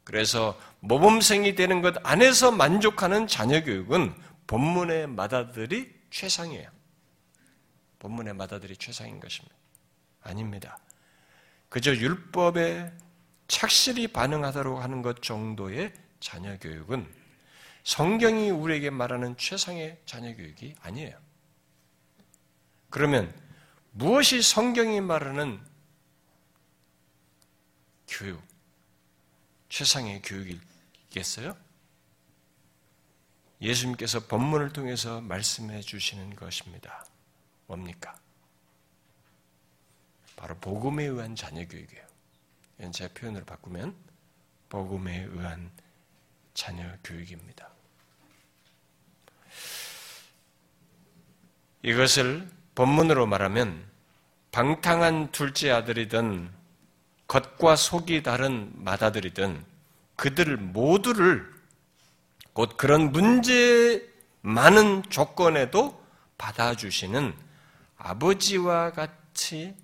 [0.04, 4.14] 그래서 모범생이 되는 것 안에서 만족하는 자녀 교육은
[4.48, 6.70] 본문의 마다들이 최상이에요.
[8.00, 9.56] 본문의 마다들이 최상인 것입니다.
[10.22, 10.78] 아닙니다.
[11.70, 12.92] 그저 율법에
[13.48, 17.21] 착실히 반응하도록 하는 것 정도의 자녀 교육은
[17.84, 21.18] 성경이 우리에게 말하는 최상의 자녀 교육이 아니에요.
[22.90, 23.34] 그러면
[23.92, 25.60] 무엇이 성경이 말하는
[28.08, 28.42] 교육,
[29.70, 31.58] 최상의 교육이겠어요?
[33.62, 37.06] 예수님께서 본문을 통해서 말씀해 주시는 것입니다.
[37.68, 38.20] 뭡니까?
[40.36, 42.06] 바로 복음에 의한 자녀 교육이에요.
[42.92, 43.96] 제 표현을 바꾸면
[44.70, 45.72] 복음에 의한
[46.54, 47.71] 자녀 교육입니다.
[51.84, 53.84] 이것을 본문으로 말하면
[54.52, 56.50] 방탕한 둘째 아들이든
[57.28, 59.64] 겉과 속이 다른 맏아들이든
[60.16, 61.50] 그들 모두를
[62.54, 64.08] 곧 그런 문제
[64.42, 66.04] 많은 조건에도
[66.38, 67.34] 받아주시는
[67.98, 69.76] 아버지와 같이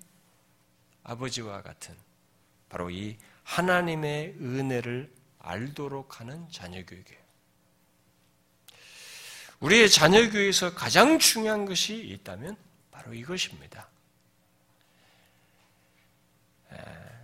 [1.02, 1.94] 아버지와 같은
[2.68, 7.27] 바로 이 하나님의 은혜를 알도록 하는 자녀 교육이에요.
[9.60, 12.56] 우리의 자녀 교육에서 가장 중요한 것이 있다면
[12.90, 13.88] 바로 이것입니다.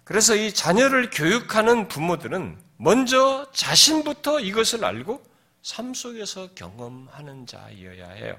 [0.05, 5.25] 그래서 이 자녀를 교육하는 부모들은 먼저 자신부터 이것을 알고
[5.63, 8.39] 삶 속에서 경험하는 자이어야 해요.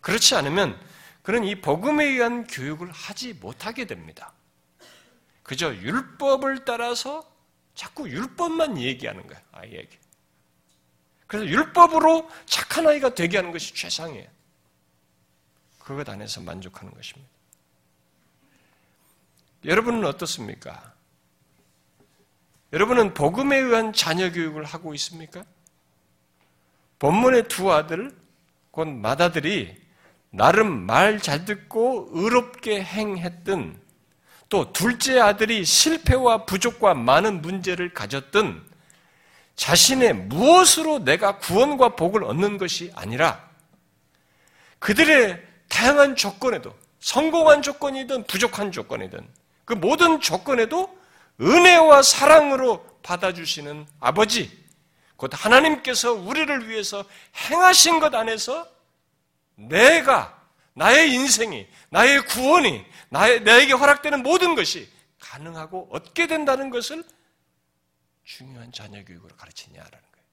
[0.00, 0.78] 그렇지 않으면
[1.22, 4.32] 그는 이 복음에 의한 교육을 하지 못하게 됩니다.
[5.42, 7.28] 그저 율법을 따라서
[7.74, 9.98] 자꾸 율법만 얘기하는 거예요, 아이에게.
[11.26, 14.28] 그래서 율법으로 착한 아이가 되게 하는 것이 최상이에요.
[15.78, 17.30] 그것 안에서 만족하는 것입니다.
[19.64, 20.94] 여러분은 어떻습니까?
[22.72, 25.44] 여러분은 복음에 의한 자녀 교육을 하고 있습니까?
[26.98, 28.16] 본문의 두 아들,
[28.70, 29.80] 곧 맏아들이
[30.30, 33.80] 나름 말 잘 듣고 의롭게 행했던
[34.48, 38.64] 또 둘째 아들이 실패와 부족과 많은 문제를 가졌던
[39.56, 43.48] 자신의 무엇으로 내가 구원과 복을 얻는 것이 아니라
[44.78, 49.26] 그들의 다양한 조건에도 성공한 조건이든 부족한 조건이든
[49.64, 50.96] 그 모든 조건에도
[51.40, 54.64] 은혜와 사랑으로 받아주시는 아버지,
[55.16, 57.04] 곧 하나님께서 우리를 위해서
[57.50, 58.66] 행하신 것 안에서
[59.54, 60.38] 내가,
[60.74, 64.88] 나의 인생이, 나의 구원이, 나의, 나에게 허락되는 모든 것이
[65.20, 67.02] 가능하고 얻게 된다는 것을
[68.26, 70.26] 중요한 자녀 교육으로 가르치냐라는 거예요.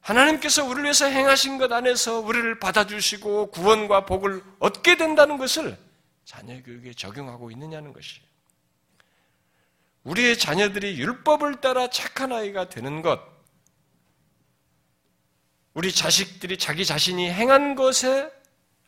[0.00, 5.78] 하나님께서 우리를 위해서 행하신 것 안에서 우리를 받아주시고 구원과 복을 얻게 된다는 것을
[6.24, 8.24] 자녀 교육에 적용하고 있느냐는 것이에요.
[10.04, 13.20] 우리의 자녀들이 율법을 따라 착한 아이가 되는 것,
[15.74, 18.32] 우리 자식들이 자기 자신이 행한 것에,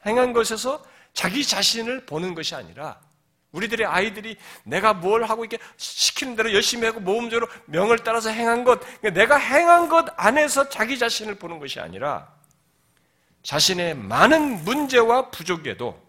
[0.07, 2.99] 행한 것에서 자기 자신을 보는 것이 아니라
[3.53, 8.81] 우리들의 아이들이 내가 뭘 하고 이렇게 시키는 대로 열심히 하고 모험적으로 명을 따라서 행한 것,
[9.03, 12.35] 내가 행한 것 안에서 자기 자신을 보는 것이 아니라
[13.43, 16.01] 자신의 많은 문제와 부족에도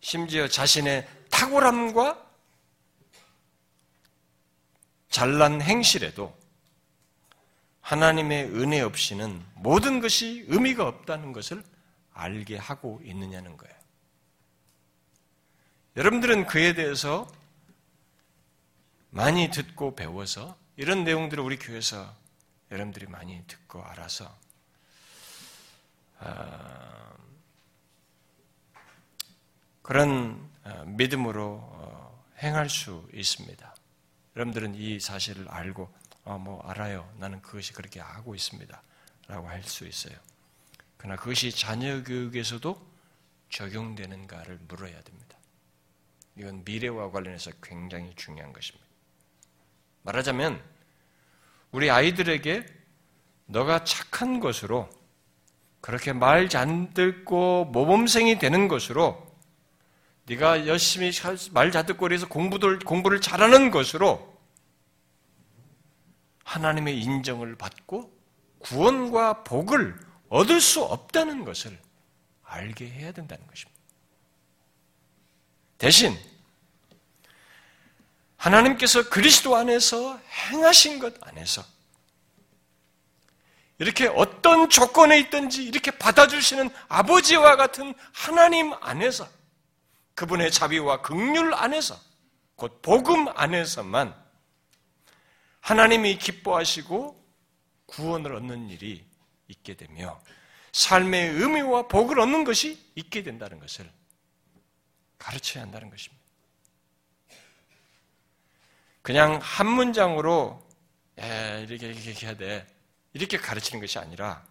[0.00, 2.26] 심지어 자신의 탁월함과
[5.08, 6.38] 잘난 행실에도
[7.80, 11.62] 하나님의 은혜 없이는 모든 것이 의미가 없다는 것을
[12.12, 13.79] 알게 하고 있느냐는 거예요.
[16.00, 17.30] 여러분들은 그에 대해서
[19.10, 22.16] 많이 듣고 배워서 이런 내용들을 우리 교회에서
[22.70, 24.34] 여러분들이 많이 듣고 알아서
[26.20, 27.12] 아,
[29.82, 33.74] 그런 어, 믿음으로 어, 행할 수 있습니다.
[34.36, 37.12] 여러분들은 이 사실을 알고 어, 뭐 알아요.
[37.18, 38.82] 나는 그것이 그렇게 하고 있습니다.
[39.28, 40.16] 라고 할 수 있어요.
[40.96, 42.90] 그러나 그것이 자녀 교육에서도
[43.50, 45.39] 적용되는가를 물어야 됩니다.
[46.36, 48.86] 이건 미래와 관련해서 굉장히 중요한 것입니다.
[50.02, 50.62] 말하자면
[51.72, 52.66] 우리 아이들에게
[53.46, 54.88] 너가 착한 것으로
[55.80, 59.26] 그렇게 말 잘 듣고 모범생이 되는 것으로
[60.26, 61.10] 네가 열심히
[61.52, 64.38] 말 잘 듣고 그래서 공부를 공부를 잘하는 것으로
[66.44, 68.12] 하나님의 인정을 받고
[68.60, 71.78] 구원과 복을 얻을 수 없다는 것을
[72.42, 73.79] 알게 해야 된다는 것입니다.
[75.80, 76.14] 대신
[78.36, 81.64] 하나님께서 그리스도 안에서 행하신 것 안에서
[83.78, 89.26] 이렇게 어떤 조건에 있든지 이렇게 받아주시는 아버지와 같은 하나님 안에서
[90.14, 91.98] 그분의 자비와 극률 안에서
[92.56, 94.14] 곧 복음 안에서만
[95.60, 97.24] 하나님이 기뻐하시고
[97.86, 99.02] 구원을 얻는 일이
[99.48, 100.20] 있게 되며
[100.72, 103.90] 삶의 의미와 복을 얻는 것이 있게 된다는 것을
[105.20, 106.20] 가르쳐야 한다는 것입니다.
[109.02, 110.66] 그냥 한 문장으로
[111.16, 112.66] 이렇게 이렇게 해야 돼
[113.12, 114.44] 이렇게 가르치는 것이 아니라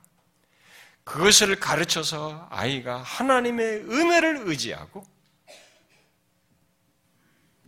[1.03, 5.05] 그것을 가르쳐서 아이가 하나님의 은혜를 의지하고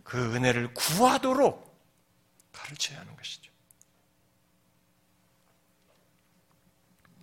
[0.04, 1.72] 그 은혜를 구하도록
[2.52, 3.50] 가르쳐야 하는 것이죠.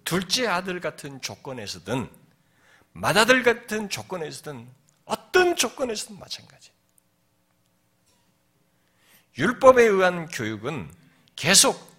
[0.04, 2.12] 둘째 아들 같은 조건에서든
[2.94, 4.79] 맏아들 같은 조건에서든
[5.10, 6.72] 어떤 조건에서든 마찬가지.
[9.38, 10.94] 율법에 의한 교육은
[11.36, 11.90] 계속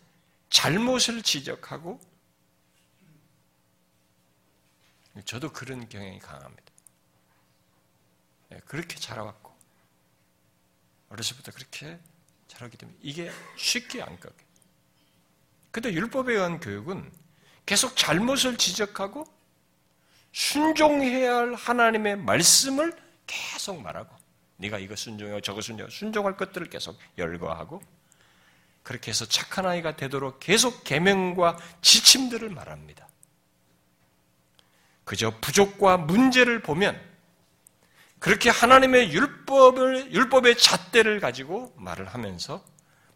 [0.49, 2.01] 잘못을 지적하고
[5.25, 6.73] 저도 그런 경향이 강합니다.
[8.51, 9.57] 네, 그렇게 자라왔고
[11.09, 11.99] 어렸을 때부터 그렇게
[12.47, 14.33] 자라기 때문에 이게 쉽게 안 꺾여.
[15.73, 17.13] 근데 율법에 의한 교육은
[17.67, 19.40] 계속 잘못을 지적하고
[20.33, 22.93] 순종해야 할 하나님의 말씀을
[23.27, 24.15] 계속 말하고
[24.57, 27.83] 네가 이거 순종하고 저거 순종하고 순종할 것들을 계속 열거하고
[28.83, 33.09] 그렇게 해서 착한 아이가 되도록 계속 계명과 지침들을 말합니다.
[35.05, 37.01] 그저 부족과 문제를 보면
[38.19, 42.65] 그렇게 하나님의 율법을 율법의 잣대를 가지고 말을 하면서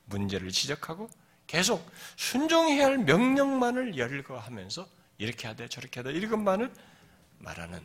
[0.07, 1.09] 문제를 지적하고
[1.47, 6.73] 계속 순종해야 할 명령만을 열거하면서 이렇게 하되 저렇게 하되 이것만을
[7.45, 7.81] 말하는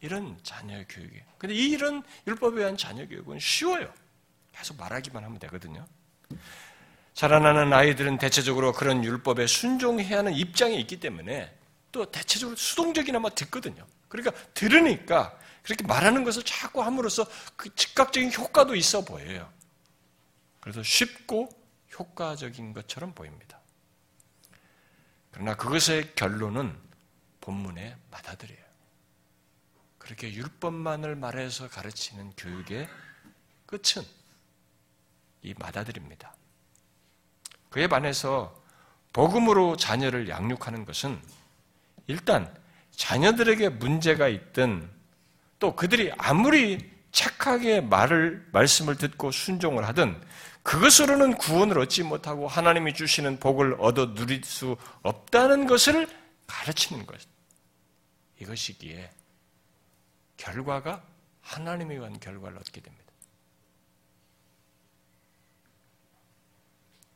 [0.00, 1.24] 이런 자녀 교육이에요.
[1.38, 3.92] 근데 이런 율법에 의한 자녀 교육은 쉬워요.
[4.52, 5.86] 계속 말하기만 하면 되거든요.
[7.14, 11.56] 자라나는 아이들은 대체적으로 그런 율법에 순종해야 하는 입장에 있기 때문에
[11.92, 13.86] 또 대체적으로 수동적이나마 듣거든요.
[14.08, 19.50] 그러니까 들으니까 그렇게 말하는 것을 자꾸 함으로써 그 즉각적인 효과도 있어 보여요.
[20.60, 21.48] 그래서 쉽고
[21.98, 23.60] 효과적인 것처럼 보입니다.
[25.30, 26.76] 그러나 그것의 결론은
[27.40, 28.63] 본문에 받아들여요.
[30.04, 32.86] 그렇게 율법만을 말해서 가르치는 교육의
[33.64, 34.04] 끝은
[35.42, 36.34] 이 받아들입니다.
[37.70, 38.62] 그에 반해서
[39.14, 41.18] 복음으로 자녀를 양육하는 것은
[42.06, 42.54] 일단
[42.90, 44.90] 자녀들에게 문제가 있든
[45.58, 50.22] 또 그들이 아무리 착하게 말을 말씀을 듣고 순종을 하든
[50.62, 56.06] 그것으로는 구원을 얻지 못하고 하나님이 주시는 복을 얻어 누릴 수 없다는 것을
[56.46, 57.18] 가르치는 것.
[58.40, 59.10] 이것이기에
[60.36, 61.04] 결과가
[61.40, 63.04] 하나님에 의한 결과를 얻게 됩니다.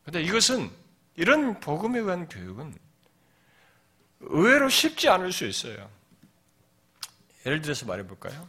[0.05, 0.71] 근데 이것은
[1.17, 2.79] 이런 복음에 의한 교육은
[4.21, 5.91] 의외로 쉽지 않을 수 있어요.
[7.45, 8.47] 예를 들어서 말해볼까요?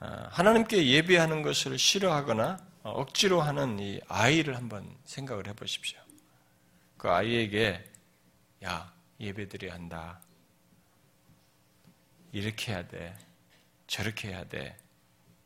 [0.00, 5.98] 아, 하나님께 예배하는 것을 싫어하거나 억지로 하는 이 아이를 한번 생각을 해보십시오.
[6.98, 7.84] 그 아이에게
[8.64, 10.20] 야 예배드려야 한다.
[12.34, 13.16] 이렇게 해야 돼.
[13.86, 14.76] 저렇게 해야 돼.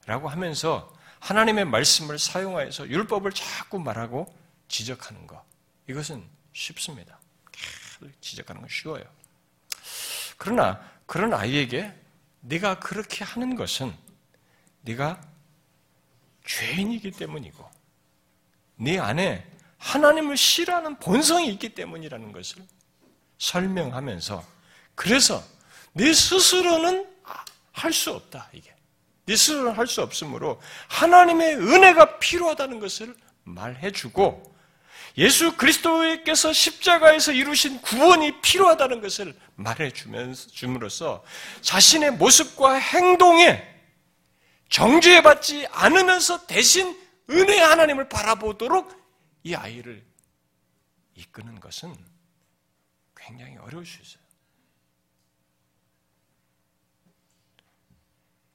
[0.06, 4.34] 라고 하면서 하나님의 말씀을 사용하여서 율법을 자꾸 말하고
[4.68, 5.44] 지적하는 것.
[5.86, 7.20] 이것은 쉽습니다.
[8.22, 9.04] 지적하는 건 쉬워요.
[10.38, 11.92] 그러나 그런 아이에게
[12.40, 13.94] 네가 그렇게 하는 것은
[14.82, 15.20] 네가
[16.46, 17.68] 죄인이기 때문이고
[18.76, 19.46] 네 안에
[19.76, 22.64] 하나님을 싫어하는 본성이 있기 때문이라는 것을
[23.38, 24.42] 설명하면서
[24.94, 25.44] 그래서
[25.98, 27.06] 네 스스로는
[27.72, 28.72] 할 수 없다 이게
[29.26, 34.56] 네 스스로는 할 수 없으므로 하나님의 은혜가 필요하다는 것을 말해주고
[35.16, 41.24] 예수 그리스도께서 십자가에서 이루신 구원이 필요하다는 것을 말해주면서
[41.62, 43.66] 자신의 모습과 행동에
[44.68, 46.96] 정죄받지 않으면서 대신
[47.30, 48.96] 은혜 하나님을 바라보도록
[49.42, 50.06] 이 아이를
[51.16, 51.96] 이끄는 것은
[53.16, 54.27] 굉장히 어려울 수 있어요.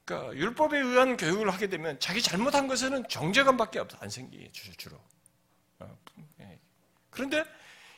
[0.04, 4.98] 그러니까 율법에 의한 교육을 하게 되면 자기 잘못한 것에는 정죄감밖에 안 생기게 주로.
[5.78, 5.98] 어,
[6.40, 6.58] 예.
[7.10, 7.44] 그런데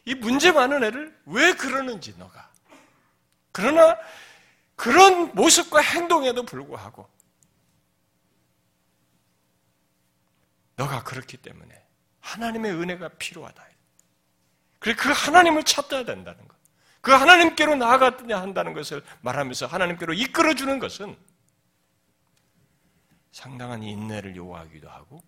[0.05, 2.51] 이 문제 많은 애를 왜 그러는지 너가.
[3.51, 3.99] 그러나
[4.77, 7.09] 그런 모습과 행동에도 불구하고
[10.77, 11.83] 너가 그렇기 때문에
[12.21, 13.65] 하나님의 은혜가 필요하다.
[14.79, 16.57] 그래 그 하나님을 찾아야 된다는 것.
[17.01, 21.17] 그 하나님께로 나아가야 한다는 것을 말하면서 하나님께로 이끌어주는 것은
[23.37, 25.23] 상당한 인내를 요구하기도 하고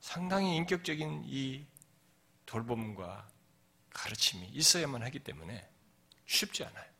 [0.00, 1.64] 상당히 인격적인 이
[2.44, 3.30] 돌봄과
[3.90, 5.70] 가르침이 있어야만 하기 때문에
[6.26, 6.90] 쉽지 않아요.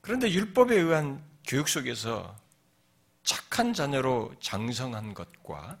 [0.00, 2.36] 그런데 율법에 의한 교육 속에서
[3.22, 5.78] 착한 자녀로 장성한 것과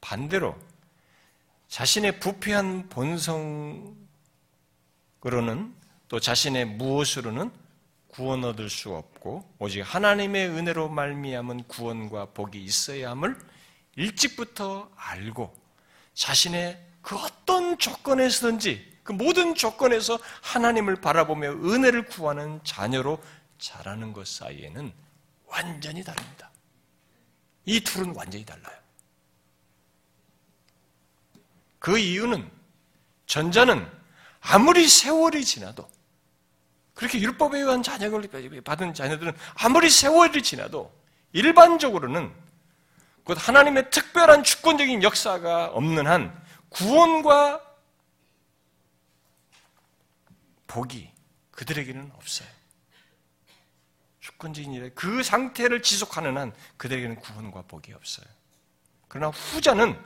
[0.00, 0.56] 반대로
[1.66, 7.50] 자신의 부패한 본성으로는 또 자신의 무엇으로는
[8.08, 13.36] 구원 얻을 수 없고 오직 하나님의 은혜로 말미암은 구원과 복이 있어야 함을
[13.96, 15.54] 일찍부터 알고
[16.14, 23.22] 자신의 그 어떤 조건에서든지 그 모든 조건에서 하나님을 바라보며 은혜를 구하는 자녀로
[23.58, 24.92] 자라는 것 사이에는
[25.46, 26.50] 완전히 다릅니다.
[27.66, 28.76] 이 둘은 완전히 달라요.
[31.78, 32.50] 그 이유는
[33.26, 33.86] 전자는
[34.40, 35.88] 아무리 세월이 지나도
[36.94, 40.92] 그렇게 율법에 의한 자녀를 받은 자녀들은 아무리 세월이 지나도
[41.32, 42.32] 일반적으로는
[43.24, 47.60] 곧 하나님의 특별한 주권적인 역사가 없는 한 구원과
[50.66, 51.12] 복이
[51.50, 52.48] 그들에게는 없어요.
[54.20, 58.26] 주권적인 일에 그 상태를 지속하는 한 그들에게는 구원과 복이 없어요.
[59.08, 60.00] 그러나 후자는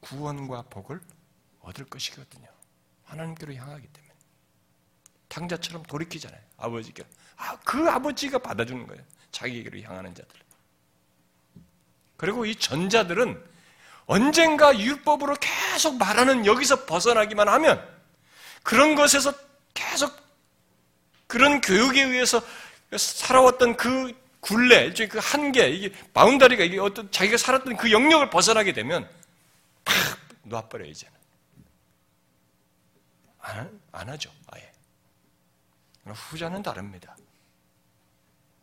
[0.00, 1.00] 구원과 복을
[1.60, 2.48] 얻을 것이거든요.
[3.04, 4.07] 하나님께로 향하기 때문에.
[5.28, 6.40] 탕자처럼 돌이키잖아요.
[6.56, 7.04] 아버지께.
[7.36, 9.02] 아, 그 아버지가 받아주는 거예요.
[9.30, 10.34] 자기에게로 향하는 자들.
[12.16, 13.42] 그리고 이 전자들은
[14.06, 17.86] 언젠가 율법으로 계속 말하는 여기서 벗어나기만 하면
[18.62, 19.32] 그런 것에서
[19.74, 20.12] 계속
[21.26, 22.42] 그런 교육에 의해서
[22.96, 29.08] 살아왔던 그 굴레, 그 한계, 이게 바운다리가 이게 어떤 자기가 살았던 그 영역을 벗어나게 되면
[29.84, 29.94] 팍
[30.42, 31.14] 놔버려 이제는
[33.40, 34.67] 안, 안 하죠 아예.
[36.14, 37.16] 후자는 다릅니다.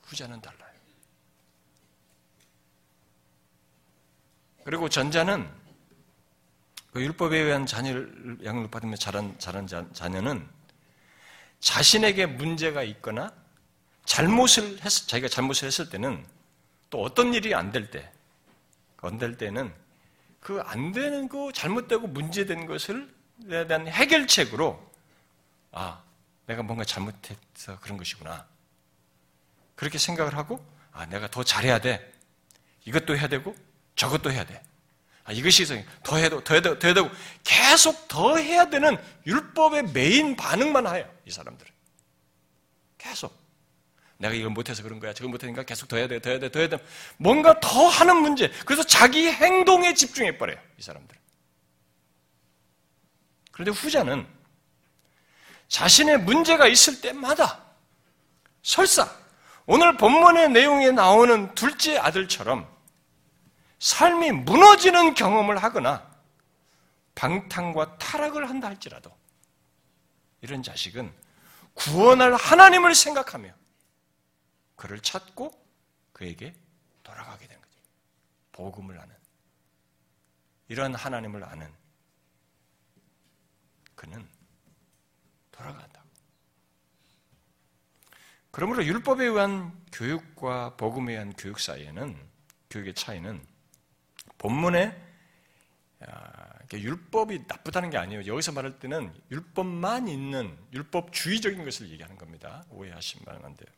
[0.04, 0.74] 후자는 달라요.
[4.64, 5.48] 그리고 전자는
[6.92, 10.48] 그 율법에 의한 자녀를 양육을 받으며 자란, 자란 자, 자녀는
[11.60, 13.34] 자신에게 문제가 있거나
[14.06, 16.26] 잘못을 했, 자기가 잘못을 했을 때는
[16.90, 18.12] 또 어떤 일이 안 될 때,
[19.02, 19.74] 안 될 때는
[20.40, 23.14] 그 안 되는 거, 잘못되고 문제된 것을
[23.50, 24.80] 에 대한 해결책으로,
[25.74, 26.02] 아,
[26.46, 28.46] 내가 뭔가 잘못해서 그런 것이구나.
[29.76, 32.14] 그렇게 생각을 하고, 아, 내가 더 잘해야 돼.
[32.86, 33.56] 이것도 해야 되고,
[33.96, 34.62] 저것도 해야 돼.
[35.24, 35.66] 아, 이것이
[36.04, 37.10] 더 해도, 더 해도, 더 해도,
[37.44, 41.12] 계속 더 해야 되는 율법의 메인 반응만 해요.
[41.26, 41.72] 이 사람들은.
[42.98, 43.36] 계속.
[44.18, 45.14] 내가 이걸 못해서 그런 거야.
[45.14, 46.78] 저걸 못하니까 계속 더 해야 돼, 더 해야 돼, 더 해야 돼.
[47.18, 48.50] 뭔가 더 하는 문제.
[48.66, 50.58] 그래서 자기 행동에 집중해버려요.
[50.78, 51.20] 이 사람들은.
[53.52, 54.28] 그런데 후자는
[55.68, 57.64] 자신의 문제가 있을 때마다
[58.62, 59.10] 설사
[59.66, 62.68] 오늘 본문의 내용에 나오는 둘째 아들처럼
[63.80, 66.10] 삶이 무너지는 경험을 하거나
[67.16, 69.16] 방탕과 타락을 한다 할지라도
[70.42, 71.12] 이런 자식은
[71.74, 73.54] 구원할 하나님을 생각하며
[74.76, 75.52] 그를 찾고
[76.14, 76.56] 그에게
[77.04, 77.80] 돌아가게 된 거죠.
[78.52, 79.16] 복음을 아는
[80.68, 81.72] 이런 하나님을 아는
[83.96, 84.28] 그는
[85.56, 86.04] 돌아간다.
[88.52, 92.16] 그러므로 율법에 의한 교육과 복음에 의한 교육 사이에는
[92.70, 93.42] 교육의 차이는
[94.38, 95.04] 본문에
[96.08, 98.26] 아, 율법이 나쁘다는 게 아니에요.
[98.26, 102.66] 여기서 말할 때는 율법만 있는 율법주의적인 것을 얘기하는 겁니다.
[102.70, 103.70] 오해하시면 안 돼요.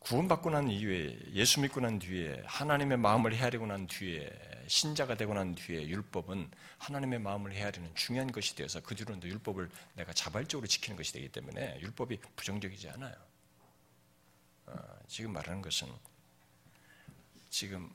[0.00, 4.30] 구원받고 난 이후에 예수 믿고 난 뒤에 하나님의 마음을 헤아리고 난 뒤에
[4.68, 10.12] 신자가 되고 난 뒤에 율법은 하나님의 마음을 헤아리는 중요한 것이 되어서 그 뒤로는 율법을 내가
[10.12, 13.14] 자발적으로 지키는 것이 되기 때문에 율법이 부정적이지 않아요.
[14.66, 15.88] 어, 지금 말하는 것은
[17.48, 17.90] 지금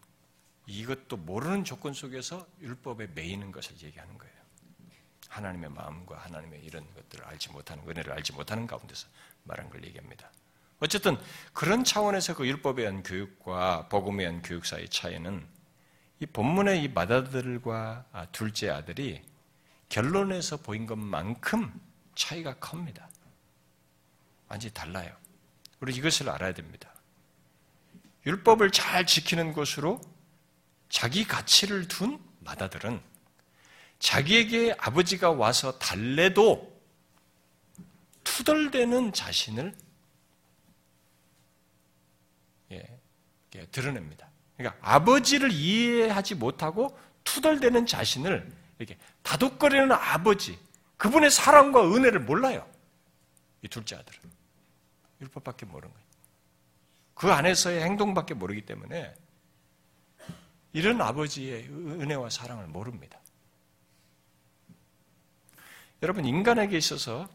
[0.66, 4.34] 이것도 모르는 조건 속에서 율법에 매이는 것을 얘기하는 거예요.
[5.30, 9.08] 하나님의 마음과 하나님의 이런 것들을 알지 못하는 은혜를 알지 못하는 가운데서
[9.44, 10.32] 말한 걸 얘기합니다.
[10.80, 11.18] 어쨌든
[11.54, 15.48] 그런 차원에서 그 율법에 의한 교육과 복음에 의한 교육 사이 차이는
[16.24, 19.22] 이 본문의 이 맏아들과 아, 둘째 아들이
[19.90, 21.78] 결론에서 보인 것만큼
[22.16, 23.10] 차이가 큽니다.
[24.48, 25.14] 완전히 달라요.
[25.82, 26.94] 우리 이것을 알아야 됩니다.
[28.26, 30.00] 율법을 잘 지키는 것으로
[30.88, 33.02] 자기 가치를 둔 맏아들은
[34.00, 36.82] 자기에게 아버지가 와서 달래도
[38.24, 39.76] 투덜대는 자신을
[42.72, 43.00] 예,
[43.72, 44.33] 드러냅니다.
[44.58, 50.60] 그러니까 아버지를 이해하지 못하고 투덜대는 자신을 이렇게 다독거리는 아버지,
[50.98, 52.68] 그분의 사랑과 은혜를 몰라요.
[53.62, 54.20] 이 둘째 아들은.
[55.22, 56.08] 율법밖에 모르는 거예요.
[57.14, 59.16] 그 안에서의 행동밖에 모르기 때문에
[60.74, 63.20] 이런 아버지의 은혜와 사랑을 모릅니다.
[66.02, 67.30] 여러분, 인간에게 있어서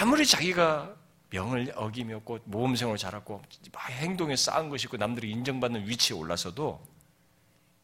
[0.00, 0.94] 아무리 자기가
[1.30, 3.42] 명을 어기며 꼭 모험생활을 잘하고
[3.78, 6.86] 행동에 쌓은 것이 있고 남들이 인정받는 위치에 올라서도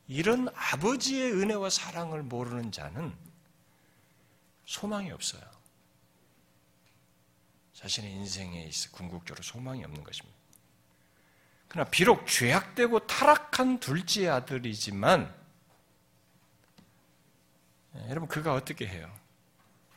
[0.09, 3.15] 이런 아버지의 은혜와 사랑을 모르는 자는
[4.67, 5.43] 소망이 없어요.
[7.75, 10.39] 자신의 인생에 있어 궁극적으로 소망이 없는 것입니다.
[11.69, 15.35] 그러나 비록 죄악되고 타락한 둘째 아들이지만
[17.97, 19.13] 예, 여러분 그가 어떻게 해요?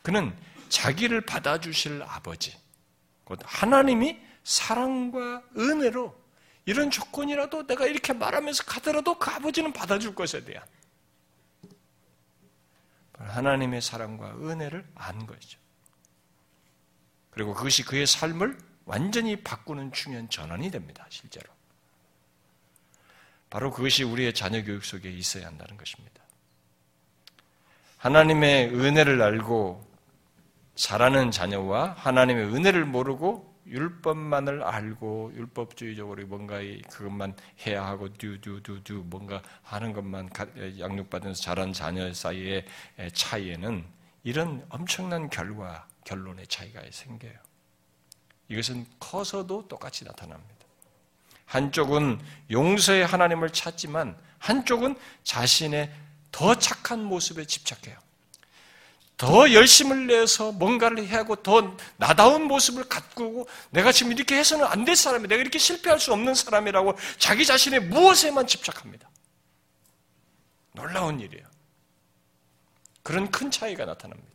[0.01, 0.35] 그는
[0.69, 2.64] 자기를 받아주실 아버지, 곧
[3.43, 6.25] 하나님이 사랑과 은혜로
[6.65, 10.63] 이런 조건이라도 내가 이렇게 말하면서 가더라도 그 아버지는 받아줄 것에 대한
[13.17, 15.59] 하나님의 사랑과 은혜를 안 거죠.
[17.31, 21.53] 그리고 그것이 그의 삶을 완전히 바꾸는 중요한 전환이 됩니다, 실제로.
[23.49, 26.23] 바로 그것이 우리의 자녀 교육 속에 있어야 한다는 것입니다.
[27.97, 29.94] 하나님의 은혜를 알고
[30.75, 36.59] 잘하는 자녀와 하나님의 은혜를 모르고 율법만을 알고 율법주의적으로 뭔가
[36.91, 40.29] 그것만 해야 하고 듀듀듀듀 뭔가 하는 것만
[40.79, 42.65] 양육받으면서 자란 자녀 사이의
[43.13, 43.85] 차이에는
[44.23, 47.33] 이런 엄청난 결과 결론의 차이가 생겨요.
[48.49, 50.53] 이것은 커서도 똑같이 나타납니다.
[51.45, 52.19] 한쪽은
[52.51, 55.91] 용서의 하나님을 찾지만 한쪽은 자신의
[56.31, 58.04] 더 착한 모습에 집착해요.
[59.17, 64.95] 더 열심을 내서 뭔가를 하고 더 나다운 모습을 가꾸고 내가 지금 이렇게 해서는 안 될
[64.95, 69.09] 사람이 내가 이렇게 실패할 수 없는 사람이라고 자기 자신의 무엇에만 집착합니다.
[70.73, 71.45] 놀라운 일이에요.
[73.03, 74.29] 그런 큰 차이가 나타납니다.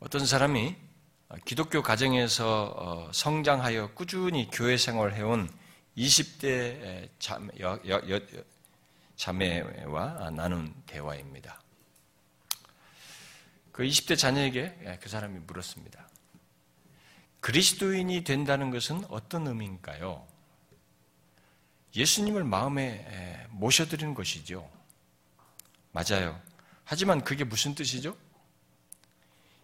[0.00, 0.76] 어떤 사람이
[1.44, 5.48] 기독교 가정에서 어, 성장하여 꾸준히 교회 생활을 해온
[5.98, 7.08] 20대
[9.16, 11.60] 자매, 와 나눈 대화입니다.
[13.72, 16.08] 그 20대 자녀에게 예, 그 사람이 물었습니다.
[17.40, 20.26] 그리스도인이 된다는 것은 어떤 의미인가요?
[21.94, 24.70] 예수님을 마음에 예, 모셔드리는 것이죠.
[25.90, 26.40] 맞아요.
[26.84, 28.16] 하지만 그게 무슨 뜻이죠?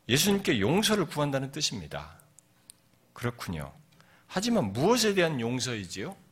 [0.09, 2.18] 예수님께 용서를 구한다는 뜻입니다.
[3.12, 3.72] 그렇군요.
[4.26, 6.24] 하지만 무엇에 대한 용서이지요?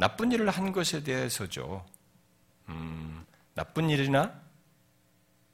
[0.00, 1.86] 나쁜 일을 한 것에 대해서죠.
[2.70, 3.22] 음,
[3.52, 4.40] 나쁜 일이나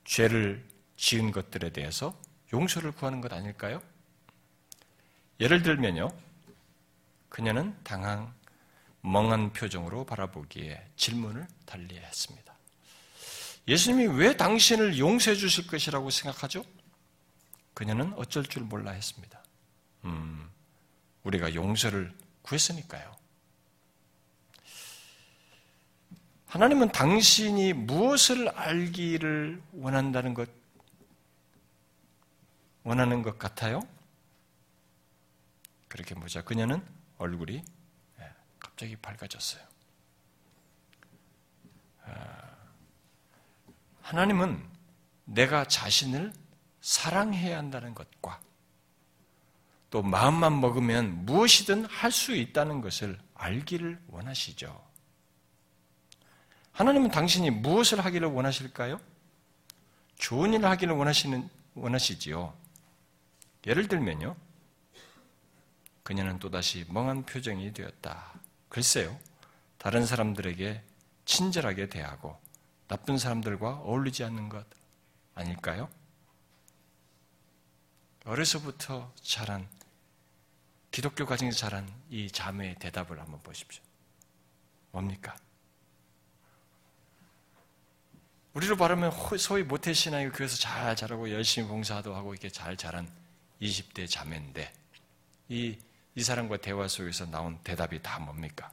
[0.04, 0.64] 죄를
[0.96, 2.16] 지은 것들에 대해서
[2.52, 3.82] 용서를 구하는 것 아닐까요?
[5.40, 6.16] 예를 들면요.
[7.28, 8.32] 그녀는 당한
[9.00, 12.54] 멍한 표정으로 바라보기에 질문을 달리 했습니다.
[13.66, 16.64] 예수님이 왜 당신을 용서해 주실 것이라고 생각하죠?
[17.74, 19.42] 그녀는 어쩔 줄 몰라 했습니다.
[20.04, 20.48] 음,
[21.24, 23.25] 우리가 용서를 구했으니까요.
[26.56, 30.48] 하나님은 당신이 무엇을 알기를 원한다는 것,
[32.82, 33.86] 원하는 것 같아요?
[35.86, 36.42] 그렇게 보자.
[36.42, 36.82] 그녀는
[37.18, 37.62] 얼굴이
[38.20, 39.62] 예, 갑자기 밝아졌어요.
[42.06, 42.14] 아,
[44.00, 44.66] 하나님은
[45.26, 46.32] 내가 자신을
[46.80, 48.40] 사랑해야 한다는 것과
[49.90, 54.85] 또 마음만 먹으면 무엇이든 할 수 있다는 것을 알기를 원하시죠.
[56.76, 59.00] 하나님은 당신이 무엇을 하기를 원하실까요?
[60.16, 62.54] 좋은 일을 하기를 원하시는, 원하시지요.
[63.66, 64.36] 예를 들면요.
[66.02, 68.30] 그녀는 또다시 멍한 표정이 되었다.
[68.68, 69.18] 글쎄요.
[69.78, 70.82] 다른 사람들에게
[71.24, 72.38] 친절하게 대하고
[72.88, 74.66] 나쁜 사람들과 어울리지 않는 것
[75.34, 75.88] 아닐까요?
[78.26, 79.66] 어려서부터 자란
[80.90, 83.82] 기독교 과정에서 자란 이 자매의 대답을 한번 보십시오.
[84.90, 85.34] 뭡니까?
[88.56, 93.06] 우리로 말하면 소위 모태신앙이 교회에서 잘 자라고 열심히 봉사도 하고 이렇게 잘 자란
[93.60, 94.72] 20대 자매인데
[95.50, 95.76] 이,
[96.14, 98.72] 이 사람과 대화 속에서 나온 대답이 다 뭡니까?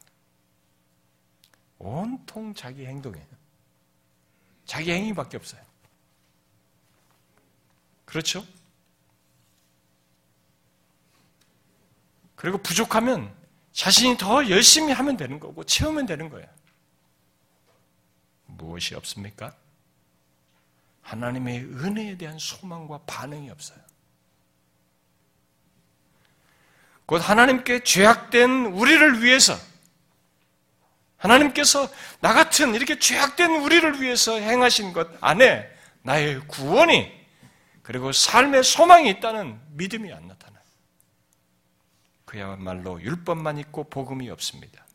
[1.79, 3.21] 온통 자기 행동에
[4.65, 5.61] 자기 행위밖에 없어요.
[8.05, 8.45] 그렇죠?
[12.37, 13.35] 그리고 부족하면
[13.73, 16.47] 자신이 더 열심히 하면 되는 거고 채우면 되는 거예요.
[18.45, 19.53] 무엇이 없습니까?
[21.03, 23.79] 하나님의 은혜에 대한 소망과 반응이 없어요.
[27.05, 29.53] 곧 하나님께 죄악된 우리를 위해서
[31.17, 31.89] 하나님께서
[32.19, 35.69] 나 같은 이렇게 죄악된 우리를 위해서 행하신 것 안에
[36.01, 37.11] 나의 구원이
[37.81, 40.63] 그리고 삶의 소망이 있다는 믿음이 안 나타나요.
[42.25, 44.85] 그야말로 율법만 있고 복음이 없습니다.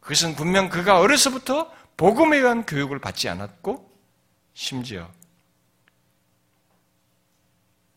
[0.00, 3.87] 그것은 분명 그가 어려서부터 복음에 의한 교육을 받지 않았고
[4.58, 5.08] 심지어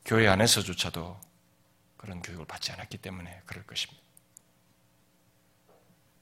[0.05, 1.19] 교회 안에서조차도
[1.97, 3.99] 그런 교육을 받지 않았기 때문에 그럴 것입니다.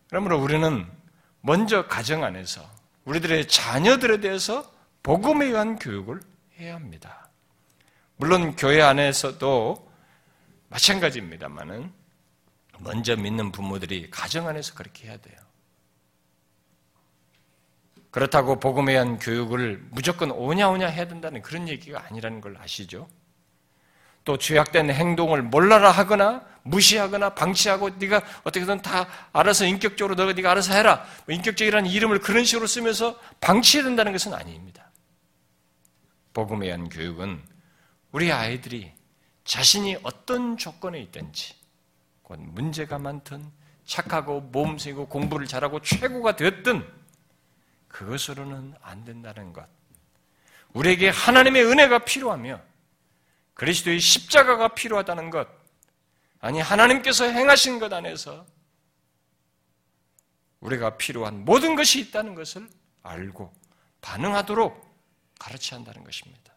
[0.07, 0.89] 그러므로 우리는
[1.41, 2.65] 먼저 가정 안에서
[3.03, 4.73] 우리들의 자녀들에 대해서
[5.03, 6.21] 복음에 의한 교육을
[6.57, 7.29] 해야 합니다.
[8.15, 9.91] 물론 교회 안에서도
[10.69, 11.91] 마찬가지입니다만은
[12.79, 15.48] 먼저 믿는 부모들이 가정 안에서 그렇게 해야 돼요.
[18.11, 23.07] 그렇다고 복음에 의한 교육을 무조건 오냐오냐 해야 된다는 그런 얘기가 아니라는 걸 아시죠?
[24.25, 30.73] 또 죄악된 행동을 몰라라 하거나 무시하거나 방치하고 네가 어떻게든 다 알아서 인격적으로 너가 네가 알아서
[30.73, 31.05] 해라.
[31.25, 34.91] 뭐 인격적이라는 이름을 그런 식으로 쓰면서 방치해야 된다는 것은 아닙니다.
[36.33, 37.41] 복음에 의한 교육은
[38.11, 38.91] 우리 아이들이
[39.45, 41.55] 자신이 어떤 조건에 있든지
[42.21, 43.51] 곧 문제가 많든
[43.85, 46.85] 착하고 몸쓰고 공부를 잘하고 최고가 됐든
[47.89, 49.67] 그것으로는 안 된다는 것.
[50.73, 52.61] 우리에게 하나님의 은혜가 필요하며
[53.55, 55.47] 그리스도의 십자가가 필요하다는 것.
[56.39, 58.45] 아니 하나님께서 행하신 것 안에서
[60.61, 62.69] 우리가 필요한 모든 것이 있다는 것을
[63.03, 63.53] 알고
[64.01, 64.87] 반응하도록
[65.39, 66.53] 가르쳐야 한다는 것입니다.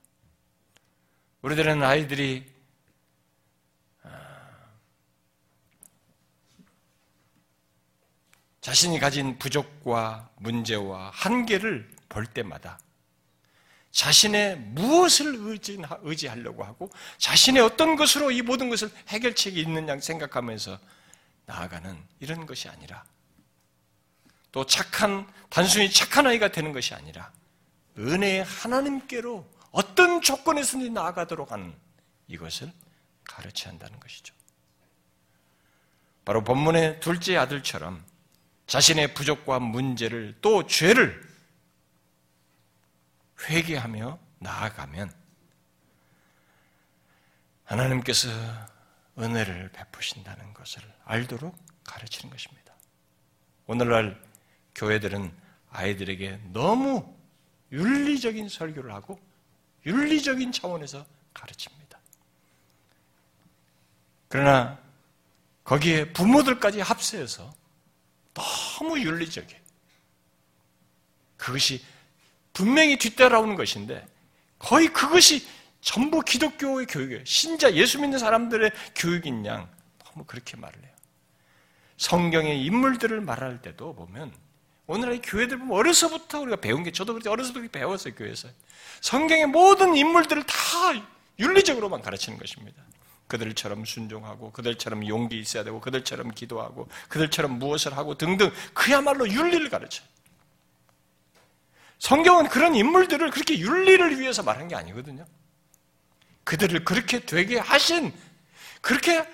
[1.43, 2.52] 우리들은 아이들이
[8.63, 12.79] 자신이 가진 부족과 문제와 한계를 볼 때마다
[13.91, 15.35] 자신의 무엇을
[16.03, 16.89] 의지하려고 하고
[17.19, 20.79] 자신의 어떤 것으로 이 모든 것을 해결책이 있느냐 생각하면서
[21.45, 23.05] 나아가는 이런 것이 아니라
[24.53, 27.33] 또 착한 단순히 착한 아이가 되는 것이 아니라
[27.99, 31.75] 은혜의 하나님께로 어떤 조건에서든지 나아가도록 하는
[32.29, 32.73] 이것을
[33.25, 34.35] 가르쳐야 한다는 것이죠.
[36.25, 38.12] 바로 본문의 둘째 아들처럼
[38.67, 41.21] 자신의 부족과 문제를 또 죄를
[43.49, 45.13] 회개하며 나아가면
[47.65, 48.29] 하나님께서
[49.19, 52.73] 은혜를 베푸신다는 것을 알도록 가르치는 것입니다.
[53.67, 54.21] 오늘날
[54.75, 55.33] 교회들은
[55.71, 57.15] 아이들에게 너무
[57.73, 59.21] 윤리적인 설교를 하고
[59.87, 61.99] 윤리적인 차원에서 가르칩니다.
[64.29, 64.79] 그러나
[65.65, 67.55] 거기에 부모들까지 합세해서
[68.35, 69.61] 너무 윤리적이에요.
[71.37, 71.83] 그것이
[72.53, 74.07] 분명히 뒤따라오는 것인데
[74.59, 75.47] 거의 그것이
[75.81, 77.25] 전부 기독교의 교육이에요.
[77.25, 79.69] 신자 예수 믿는 사람들의 교육인 양
[80.05, 80.93] 너무 그렇게 말을 해요.
[81.97, 84.33] 성경의 인물들을 말할 때도 보면
[84.87, 88.49] 오늘의 교회들 보면 어려서부터 우리가 배운 게 저도 그때 어려서부터 배웠어요 교회에서
[89.01, 90.57] 성경의 모든 인물들을 다
[91.39, 92.83] 윤리적으로만 가르치는 것입니다.
[93.33, 100.05] 그들처럼 순종하고 그들처럼 용기 있어야 되고 그들처럼 기도하고 그들처럼 무엇을 하고 등등 그야말로 윤리를 가르쳐.
[101.99, 105.25] 성경은 그런 인물들을 그렇게 윤리를 위해서 말한 게 아니거든요.
[106.45, 108.13] 그들을 그렇게 되게 하신
[108.83, 109.27] 그렇게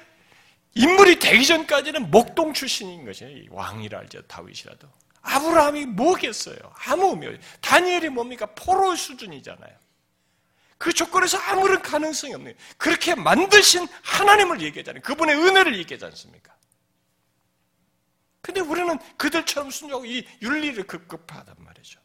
[0.75, 3.47] 인물이 되기 전까지는 목동 출신인 것이에요.
[3.51, 4.23] 왕이라 알죠.
[4.23, 4.87] 다윗이라도.
[5.23, 6.59] 아브라함이 뭐겠어요?
[6.87, 7.43] 아무 의미 없어요.
[7.61, 8.47] 다니엘이 뭡니까?
[8.55, 9.88] 포로 수준이잖아요.
[10.79, 12.55] 그 조건에서 아무런 가능성이 없네요.
[12.77, 15.03] 그렇게 만드신 하나님을 얘기하잖아요.
[15.03, 16.55] 그분의 은혜를 얘기하지 않습니까?
[18.41, 22.01] 근데 우리는 그들처럼 순종하고 이 윤리를 급급하단 말이죠.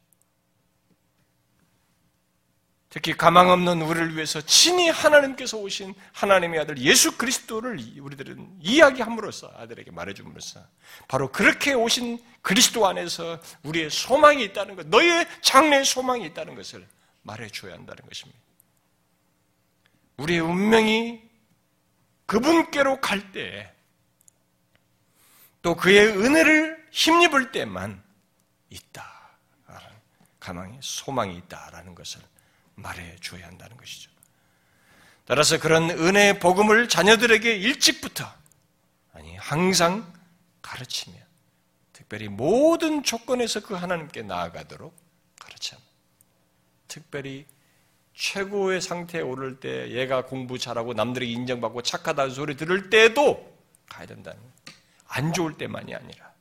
[2.89, 9.89] 특히 가망 없는 우리를 위해서 친히 하나님께서 오신 하나님의 아들 예수 그리스도를 우리들은 이야기함으로써 아들에게
[9.89, 10.63] 말해줌으로써
[11.07, 16.87] 바로 그렇게 오신 그리스도 안에서 우리의 소망이 있다는 것, 너의 장래의 소망이 있다는 것을
[17.23, 18.42] 말해줘야 한다는 것입니다.
[20.17, 21.21] 우리의 운명이
[22.25, 23.73] 그분께로 갈 때,
[25.61, 28.03] 또 그의 은혜를 힘입을 때만
[28.69, 29.13] 있다.
[30.39, 32.21] 가망이, 소망이 있다라는 것을
[32.75, 34.11] 말해 줘야 한다는 것이죠.
[35.25, 38.29] 따라서 그런 은혜의 복음을 자녀들에게 일찍부터,
[39.13, 40.11] 아니, 항상
[40.61, 41.17] 가르치며,
[41.93, 44.93] 특별히 모든 조건에서 그 하나님께 나아가도록
[45.39, 45.77] 가르쳐
[46.89, 47.45] 특별히
[48.13, 53.57] 최고의 상태에 오를 때 얘가 공부 잘하고 남들에게 인정받고 착하다는 소리 들을 때도
[53.89, 54.39] 가야 된다는
[55.07, 56.33] 안 좋을 때만이 아니라.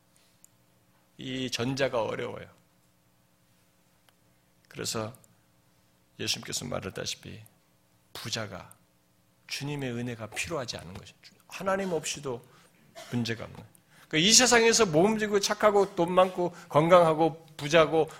[1.18, 2.46] 이 전자가 어려워요.
[4.68, 5.12] 그래서
[6.18, 7.40] 예수님께서 말했다시피
[8.12, 8.74] 부자가
[9.46, 11.12] 주님의 은혜가 필요하지 않은 것이
[11.46, 12.42] 하나님 없이도
[13.10, 13.62] 문제가 없는.
[14.08, 18.10] 그러니까 이 세상에서 몸지고 착하고 돈 많고 건강하고 부자고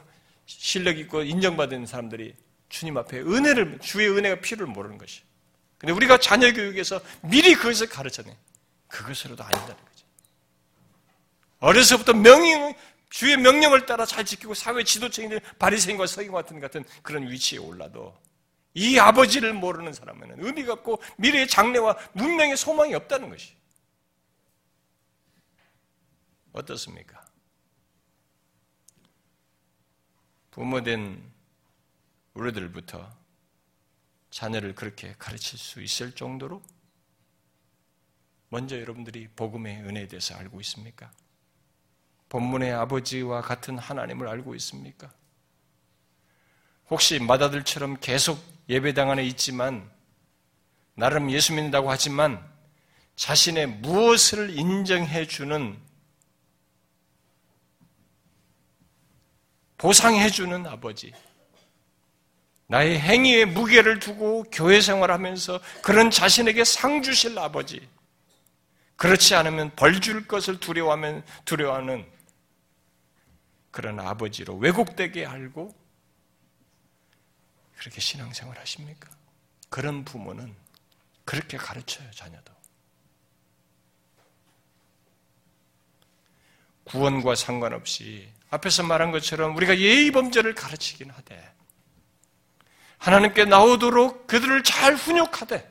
[0.45, 2.35] 실력 있고 인정받은 사람들이
[2.73, 5.23] 주님 앞에 은혜를, 주의 은혜가 필요를 모르는 것이.
[5.77, 8.35] 근데 우리가 자녀 교육에서 미리 그것을 가르쳐내.
[8.89, 10.07] 그것으로도 아니다는 거죠.
[11.59, 12.75] 어려서부터 명령,
[13.11, 18.19] 주의 명령을 따라 잘 지키고 사회 지도층인 바리새인과 서기관 같은 같은 그런 위치에 올라도
[18.73, 23.55] 이 아버지를 모르는 사람은 의미가 없고 미래의 장래와 문명의 소망이 없다는 것이.
[26.53, 27.23] 어떻습니까?
[30.51, 31.32] 부모된
[32.35, 33.11] 우리들부터
[34.31, 36.63] 자녀를 그렇게 가르칠 수 있을 정도로
[38.49, 41.11] 먼저 여러분들이 복음의 은혜에 대해서 알고 있습니까?
[42.29, 45.13] 본문의 아버지와 같은 하나님을 알고 있습니까?
[46.89, 49.91] 혹시 마다들처럼 계속 예배당 안에 있지만
[50.95, 52.47] 나름 예수 믿는다고 하지만
[53.17, 55.79] 자신의 무엇을 인정해 주는
[59.77, 61.13] 보상해 주는 아버지
[62.73, 67.87] 나의 행위에 무게를 두고 교회 생활하면서 그런 자신에게 상 주실 아버지
[68.97, 72.11] 그렇지 않으면 벌 줄 것을 두려워하면 두려워하는
[73.71, 75.77] 그런 아버지로 왜곡되게 알고
[77.77, 79.11] 그렇게 신앙생활 하십니까?
[79.69, 80.55] 그런 부모는
[81.27, 82.55] 그렇게 가르쳐요, 자녀도.
[86.85, 91.53] 구원과 상관없이 앞에서 말한 것처럼 우리가 예의 범죄를 가르치긴 하되
[93.03, 95.69] 하나님께 나오도록 그들을 잘 훈육하되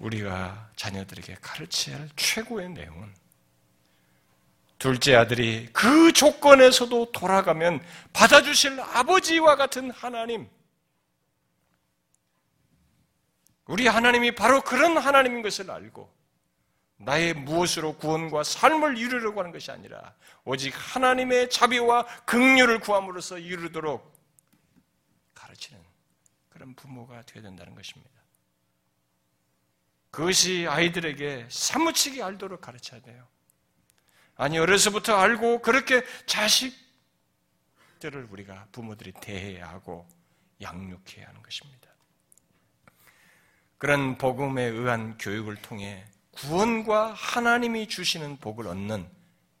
[0.00, 3.14] 우리가 자녀들에게 가르쳐야 할 최고의 내용은
[4.80, 7.80] 둘째 아들이 그 조건에서도 돌아가면
[8.12, 10.48] 받아주실 아버지와 같은 하나님.
[13.66, 16.12] 우리 하나님이 바로 그런 하나님인 것을 알고
[16.96, 20.14] 나의 무엇으로 구원과 삶을 이루려고 하는 것이 아니라
[20.44, 24.15] 오직 하나님의 자비와 긍휼을 구함으로써 이루도록
[26.66, 28.10] 그런 부모가 되어야 된다는 것입니다.
[30.10, 33.28] 그것이 아이들에게 사무치게 알도록 가르쳐야 돼요.
[34.34, 40.08] 아니, 어려서부터 알고 그렇게 자식들을 우리가 부모들이 대해야 하고
[40.60, 41.88] 양육해야 하는 것입니다.
[43.78, 49.08] 그런 복음에 의한 교육을 통해 구원과 하나님이 주시는 복을 얻는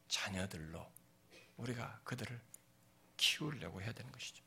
[0.08, 0.84] 자녀들로
[1.56, 2.40] 우리가 그들을
[3.16, 4.45] 키우려고 해야 되는 것이죠.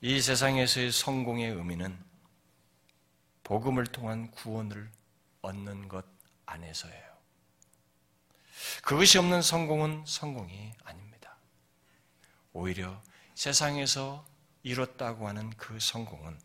[0.00, 1.98] 이 세상에서의 성공의 의미는
[3.42, 4.88] 복음을 통한 구원을
[5.42, 6.06] 얻는 것
[6.46, 7.18] 안에서예요.
[8.82, 11.36] 그것이 없는 성공은 성공이 아닙니다.
[12.52, 13.02] 오히려
[13.34, 14.24] 세상에서
[14.62, 16.38] 이뤘다고 하는 그 성공은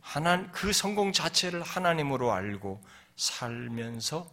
[0.00, 2.82] 하나, 그 성공 자체를 하나님으로 알고
[3.16, 4.32] 살면서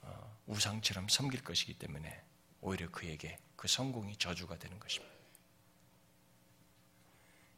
[0.00, 2.24] 어, 우상처럼 섬길 것이기 때문에
[2.60, 5.13] 오히려 그에게 그 성공이 저주가 되는 것입니다.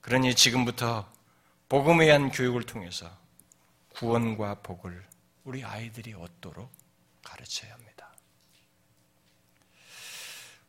[0.07, 1.12] 그러니 지금부터
[1.68, 3.11] 복음에 의한 교육을 통해서
[3.94, 5.04] 구원과 복을
[5.42, 6.70] 우리 아이들이 얻도록
[7.24, 8.12] 가르쳐야 합니다.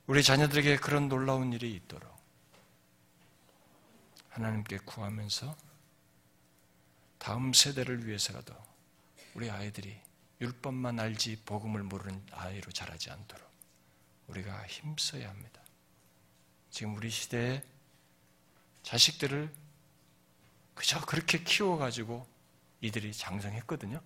[0.07, 2.11] 우리 자녀들에게 그런 놀라운 일이 있도록
[4.29, 5.55] 하나님께 구하면서
[7.19, 8.55] 다음 세대를 위해서라도
[9.35, 10.01] 우리 아이들이
[10.41, 13.47] 율법만 알지 복음을 모르는 아이로 자라지 않도록
[14.29, 15.61] 우리가 힘써야 합니다.
[16.71, 17.61] 지금 우리 시대에
[18.87, 19.51] 자식들을
[20.73, 22.25] 그저 그렇게 키워가지고
[22.79, 23.99] 이들이 장성했거든요.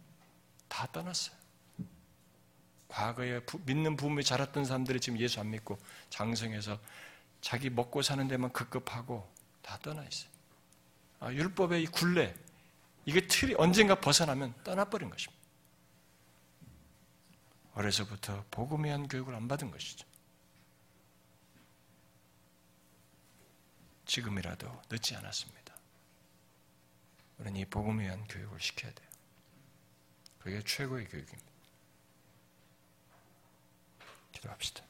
[0.67, 1.37] 다 떠났어요.
[2.87, 5.77] 과거에 부, 믿는 부모에 자랐던 사람들이 지금 예수 안 믿고
[6.09, 6.79] 장성해서
[7.41, 10.31] 자기 먹고 사는 데만 급급하고 다 떠나 있어요.
[11.19, 12.33] 아, 율법의 이 굴레,
[13.05, 15.39] 이게 틀이 언젠가 벗어나면 떠나버린 것입니다.
[17.75, 20.10] 어려서부터 복음에 대한 교육을 안 받은 것이죠.
[24.11, 25.73] 지금이라도 늦지 않았습니다.
[27.37, 29.07] 우리는 이 복음에 대한 교육을 시켜야 돼요.
[30.39, 31.49] 그게 최고의 교육입니다.
[34.33, 34.83] 기도합시다.